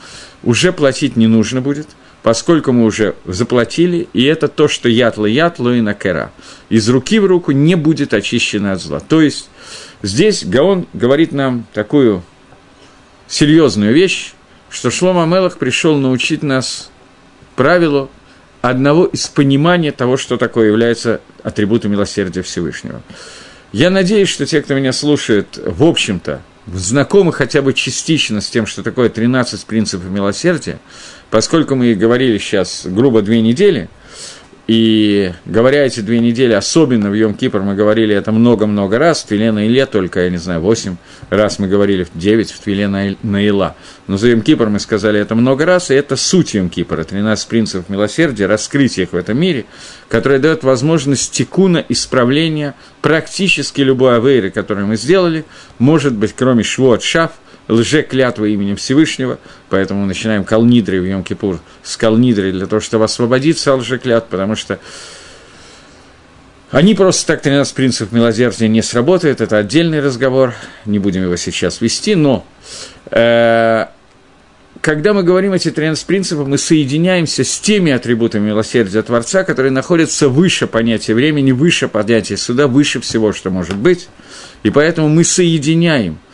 [0.43, 1.89] уже платить не нужно будет,
[2.23, 6.33] поскольку мы уже заплатили, и это то, что ятла ятлу и накера.
[6.68, 9.01] Из руки в руку не будет очищено от зла.
[9.01, 9.49] То есть
[10.03, 12.23] здесь Гаон говорит нам такую
[13.29, 14.33] серьезную вещь,
[14.68, 16.91] что Шлома Мелах пришел научить нас
[17.57, 18.11] правилу
[18.61, 23.03] одного из понимания того, что такое является атрибутом милосердия Всевышнего.
[23.73, 28.66] Я надеюсь, что те, кто меня слушает, в общем-то, знакомы хотя бы частично с тем,
[28.66, 30.79] что такое 13 принципов милосердия,
[31.31, 33.89] поскольку мы говорили сейчас грубо две недели–
[34.70, 39.51] и говоря эти две недели, особенно в Йом-Кипр, мы говорили это много-много раз, в Твиле
[39.51, 40.95] Наиле только, я не знаю, восемь
[41.28, 43.74] раз мы говорили, девять в Твиле Наила.
[44.07, 48.47] Но за Йом-Кипр мы сказали это много раз, и это суть Йом-Кипра, 13 принципов милосердия,
[48.47, 49.64] раскрытие их в этом мире,
[50.09, 55.47] которое дает возможность тикуна исправления практически любой авейры, которую мы сделали,
[55.81, 57.33] может быть, кроме Швуот Шаф–
[57.71, 63.73] лже-клятвы именем Всевышнего, поэтому мы начинаем калнидры в Йом-Кипур с калнидры для того, чтобы освободиться
[63.73, 64.79] от лже-клятв, потому что
[66.71, 70.55] они просто так 13 принципов милосердия не сработают, это отдельный разговор,
[70.85, 72.45] не будем его сейчас вести, но
[73.11, 73.87] э,
[74.81, 80.29] когда мы говорим эти 13 принципов, мы соединяемся с теми атрибутами милосердия Творца, которые находятся
[80.29, 84.09] выше понятия времени, выше понятия суда, выше всего, что может быть,
[84.62, 86.18] и поэтому мы соединяем–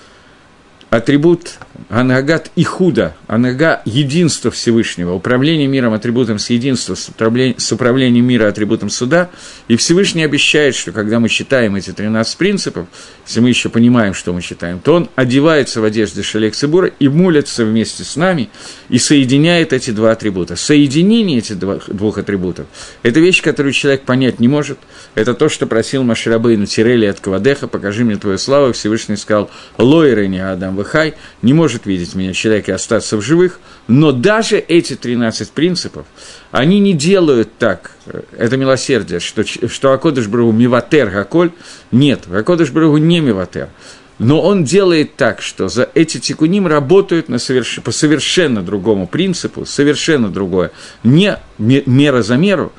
[0.90, 1.58] атрибут
[1.88, 8.26] анагат и худа, анага– единство Всевышнего, управление миром атрибутом с единства, с управлением, с управлением
[8.26, 9.30] мира атрибутом суда,
[9.68, 12.86] и Всевышний обещает, что когда мы читаем эти 13 принципов,
[13.26, 17.08] если мы еще понимаем, что мы читаем, то он одевается в одежды Шалек Цибура и
[17.08, 18.48] молится вместе с нами
[18.88, 20.56] и соединяет эти два атрибута.
[20.56, 22.66] Соединение этих двух атрибутов–
[23.02, 24.78] это вещь, которую человек понять не может.
[25.14, 28.72] Это то, что просил Маширабейну Тирели от Кавадеха, покажи мне твою славу.
[28.72, 33.58] Всевышний сказал, Лойрени Адам Вахай, не может видеть меня человек и остаться в живых,
[33.88, 36.06] но даже эти 13 принципов,
[36.50, 37.92] они не делают так,
[38.36, 41.50] это милосердие, что, что Акодыш Брагу миватер гаколь,
[41.90, 43.68] нет, Акодыш Брагу не миватер,
[44.18, 47.80] но он делает так, что за эти тикуним работают на соверш...
[47.82, 50.70] по совершенно другому принципу, совершенно другое,
[51.02, 52.72] не мера за меру,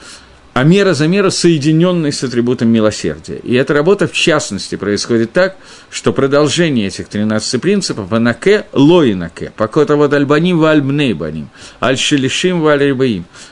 [0.57, 3.37] а мера за меру соединенной с атрибутом милосердия.
[3.43, 5.55] И эта работа, в частности, происходит так,
[5.91, 11.49] что продолжение этих 13 принципов «Анаке лоинаке», «Покота вот альбаним ва альбнейбаним»,
[11.79, 12.75] «Аль-шелишим ва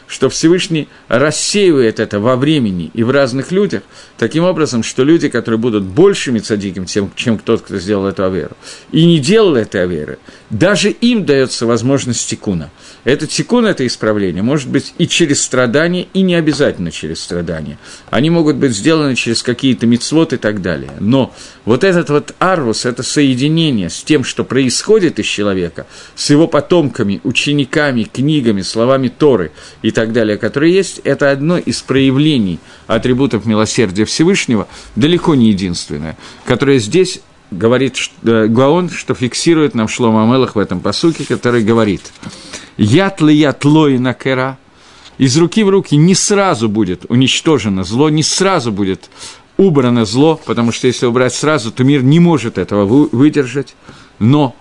[0.08, 3.84] что Всевышний рассеивает это во времени и в разных людях,
[4.18, 8.58] таким образом, что люди, которые будут большими цадиком, тем, чем тот, кто сделал эту аверу,
[8.92, 10.18] и не делал этой аверы,
[10.50, 12.72] даже им дается возможность тикуна.
[13.06, 17.78] Это тикун, это исправление, может быть и через страдания, и не обязательно через страдания.
[18.10, 20.92] Они могут быть сделаны через какие-то мицвод и так далее.
[21.00, 21.32] Но
[21.66, 25.86] вот этот вот арвус, это соединение с тем, что происходит из человека,
[26.16, 29.52] с его потомками, учениками, книгами, словами Торы
[29.84, 36.18] и так далее, которые есть, это одно из проявлений атрибутов милосердия Всевышнего, далеко не единственное,
[36.48, 37.22] которое здесь
[37.52, 42.02] говорит э, Гаон, что фиксирует нам Шлома Амелах в этом посуке, который говорит
[42.78, 44.58] «Ят ли ят лой накера»
[45.18, 49.10] из руки в руки не сразу будет уничтожено зло, не сразу будет
[49.58, 53.76] убрано зло, потому что если убрать сразу, то мир не может этого выдержать,
[54.20, 54.56] но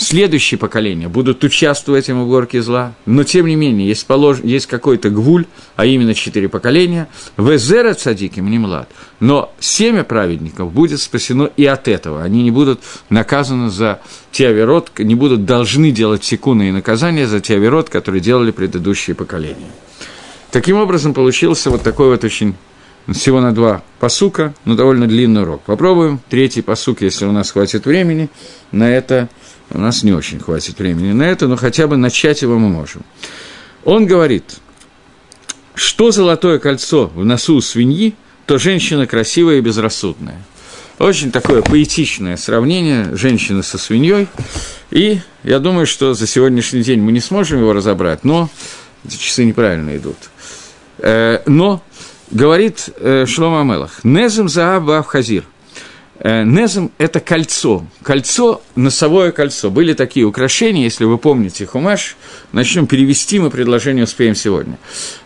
[0.00, 4.38] следующие поколения будут участвовать в уборке зла, но тем не менее есть, полож...
[4.42, 5.44] есть какой-то гвуль,
[5.76, 8.88] а именно четыре поколения, везера цадиким не млад,
[9.20, 12.80] но семя праведников будет спасено и от этого, они не будут
[13.10, 14.00] наказаны за
[14.32, 19.14] те аверот, не будут должны делать секуны и наказания за те аверот, которые делали предыдущие
[19.14, 19.70] поколения.
[20.50, 22.54] Таким образом, получился вот такой вот очень
[23.12, 25.62] всего на два посука, но довольно длинный урок.
[25.62, 28.30] Попробуем третий посук, если у нас хватит времени,
[28.72, 29.28] на это
[29.70, 33.02] у нас не очень хватит времени на это, но хотя бы начать его мы можем.
[33.84, 34.58] Он говорит,
[35.74, 38.14] что золотое кольцо в носу у свиньи,
[38.46, 40.42] то женщина красивая и безрассудная.
[40.98, 44.26] Очень такое поэтичное сравнение женщины со свиньей.
[44.90, 48.50] И я думаю, что за сегодняшний день мы не сможем его разобрать, но
[49.06, 50.16] эти часы неправильно идут.
[50.98, 51.82] Э, но
[52.30, 55.44] говорит э, Шлома Амелах, «Незем зааба хазир».
[56.22, 57.86] Э, Незем– это кольцо.
[58.02, 59.70] Кольцо, носовое кольцо.
[59.70, 62.16] Были такие украшения, если вы помните Хумаш.
[62.52, 64.78] Начнем перевести, мы предложение успеем сегодня.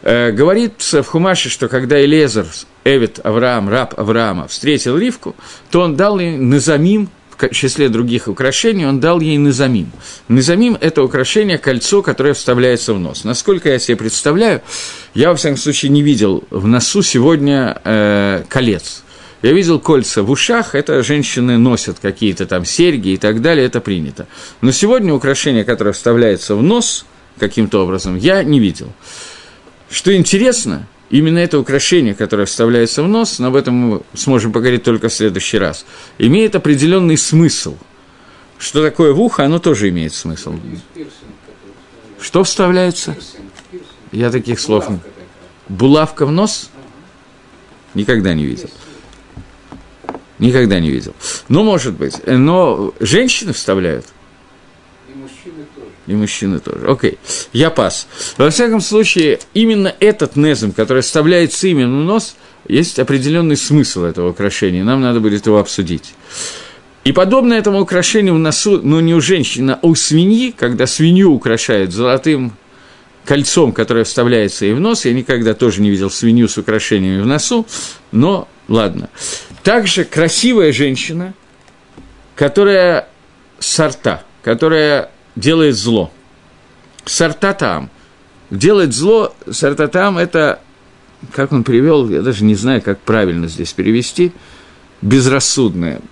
[0.02, 2.46] Э, говорится в Хумаше, что когда Элезер,
[2.84, 5.34] Эвид Авраам, раб Авраама, встретил Ривку,
[5.70, 9.90] то он дал ей назамим в числе других украшений, он дал ей низамим.
[10.28, 13.24] Низамим– это украшение, кольцо, которое вставляется в нос.
[13.24, 14.62] Насколько я себе представляю,
[15.14, 19.02] я, во всяком случае, не видел в носу сегодня э, колец.
[19.44, 23.82] Я видел кольца в ушах, это женщины носят какие-то там серьги и так далее, это
[23.82, 24.26] принято.
[24.62, 27.04] Но сегодня украшение, которое вставляется в нос
[27.38, 28.90] каким-то образом, я не видел.
[29.90, 34.82] Что интересно, именно это украшение, которое вставляется в нос, но об этом мы сможем поговорить
[34.82, 35.84] только в следующий раз,
[36.16, 37.76] имеет определенный смысл.
[38.56, 40.58] Что такое в ухо, оно тоже имеет смысл.
[42.18, 43.14] Что вставляется?
[44.10, 45.00] Я таких слов не...
[45.68, 46.70] Булавка в нос?
[47.92, 48.70] Никогда не видел.
[50.38, 51.14] Никогда не видел.
[51.48, 52.16] Ну, может быть.
[52.26, 54.06] Но женщины вставляют.
[55.08, 55.88] И мужчины тоже.
[56.06, 56.86] И мужчины тоже.
[56.86, 57.18] Окей.
[57.52, 58.08] Я пас.
[58.36, 62.36] Во всяком случае, именно этот незм, который вставляется именно в нос,
[62.68, 64.82] есть определенный смысл этого украшения.
[64.82, 66.14] Нам надо будет его обсудить.
[67.04, 71.32] И подобно этому украшению в носу, но не у женщины, а у свиньи, когда свинью
[71.32, 72.54] украшают золотым
[73.26, 75.04] кольцом, которое вставляется ей в нос.
[75.04, 77.66] Я никогда тоже не видел свинью с украшениями в носу,
[78.10, 79.10] но ладно.
[79.64, 81.32] Также красивая женщина,
[82.36, 83.08] которая
[83.58, 86.12] сорта, которая делает зло.
[87.06, 87.90] Сорта там.
[88.50, 90.60] Делает зло, сорта там– это,
[91.32, 94.32] как он привел, я даже не знаю, как правильно здесь перевести,
[95.00, 96.02] безрассудная.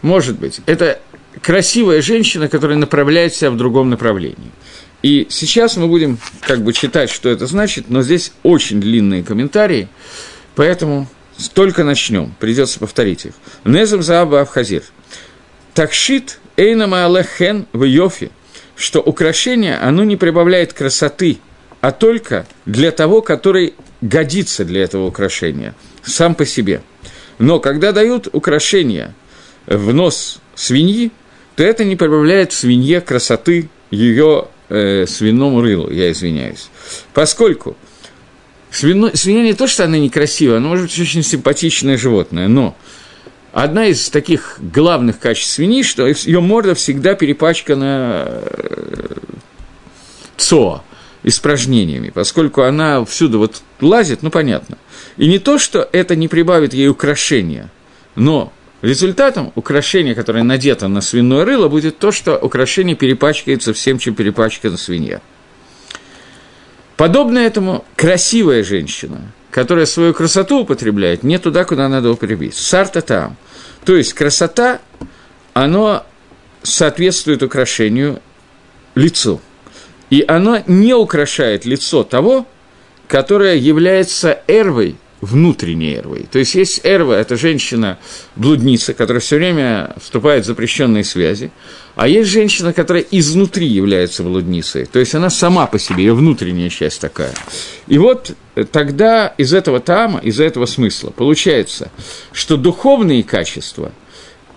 [0.00, 0.98] Может быть, это
[1.42, 4.50] красивая женщина, которая направляет себя в другом направлении.
[5.02, 9.88] И сейчас мы будем как бы читать, что это значит, но здесь очень длинные комментарии,
[10.54, 11.06] поэтому
[11.52, 13.32] только начнем, придется повторить их.
[13.64, 14.82] Незам Зааба Авхазир.
[15.74, 18.30] Такшит Эйна Маалехен в Йофи,
[18.76, 21.38] что украшение, оно не прибавляет красоты,
[21.80, 26.82] а только для того, который годится для этого украшения, сам по себе.
[27.38, 29.14] Но когда дают украшение
[29.66, 31.10] в нос свиньи,
[31.56, 36.68] то это не прибавляет свинье красоты ее э, свиному рылу, я извиняюсь.
[37.12, 37.76] Поскольку
[38.74, 42.76] Свино, свинья не то, что она некрасивая, она может быть очень симпатичное животное, но
[43.52, 49.14] одна из таких главных качеств свиньи, что ее морда всегда перепачкана э,
[50.36, 50.82] цоа,
[51.22, 54.76] испражнениями, поскольку она всюду вот лазит, ну, понятно.
[55.18, 57.70] И не то, что это не прибавит ей украшения,
[58.16, 58.52] но
[58.82, 64.76] результатом украшения, которое надето на свиное рыло, будет то, что украшение перепачкается всем, чем перепачкана
[64.76, 65.20] свинья.
[66.96, 69.20] Подобно этому красивая женщина,
[69.50, 72.54] которая свою красоту употребляет не туда, куда надо употребить.
[72.54, 73.36] Сарта там.
[73.84, 74.80] То есть красота,
[75.52, 76.06] оно
[76.62, 78.20] соответствует украшению
[78.94, 79.40] лицу.
[80.10, 82.46] И оно не украшает лицо того,
[83.08, 86.26] которое является эрвой внутренней эрвой.
[86.30, 91.50] То есть есть эрва, это женщина-блудница, которая все время вступает в запрещенные связи,
[91.96, 96.68] а есть женщина, которая изнутри является блудницей, то есть она сама по себе, ее внутренняя
[96.68, 97.32] часть такая.
[97.86, 98.32] И вот
[98.72, 101.90] тогда из этого тама, из этого смысла получается,
[102.32, 103.92] что духовные качества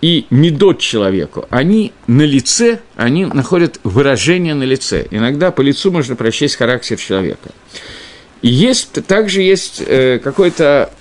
[0.01, 5.07] и медот человеку, они на лице, они находят выражение на лице.
[5.11, 7.49] Иногда по лицу можно прочесть характер человека.
[8.41, 10.91] Есть, также есть э, какой-то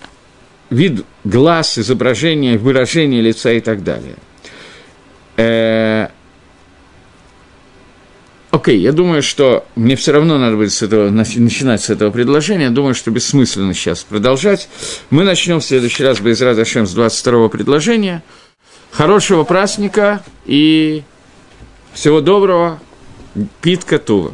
[0.71, 4.17] вид глаз, изображение, выражение лица и так далее.
[5.37, 6.09] Э,
[8.57, 12.11] Окей, okay, я думаю, что мне все равно надо будет с этого, начинать с этого
[12.11, 12.71] предложения.
[12.71, 14.71] Думаю, что бессмысленно сейчас продолжать.
[15.11, 18.23] Мы начнем в следующий раз без Радашем с 22 предложения.
[18.93, 21.03] Хорошего праздника и
[21.93, 22.81] всего доброго.
[23.61, 24.33] Питка Тува.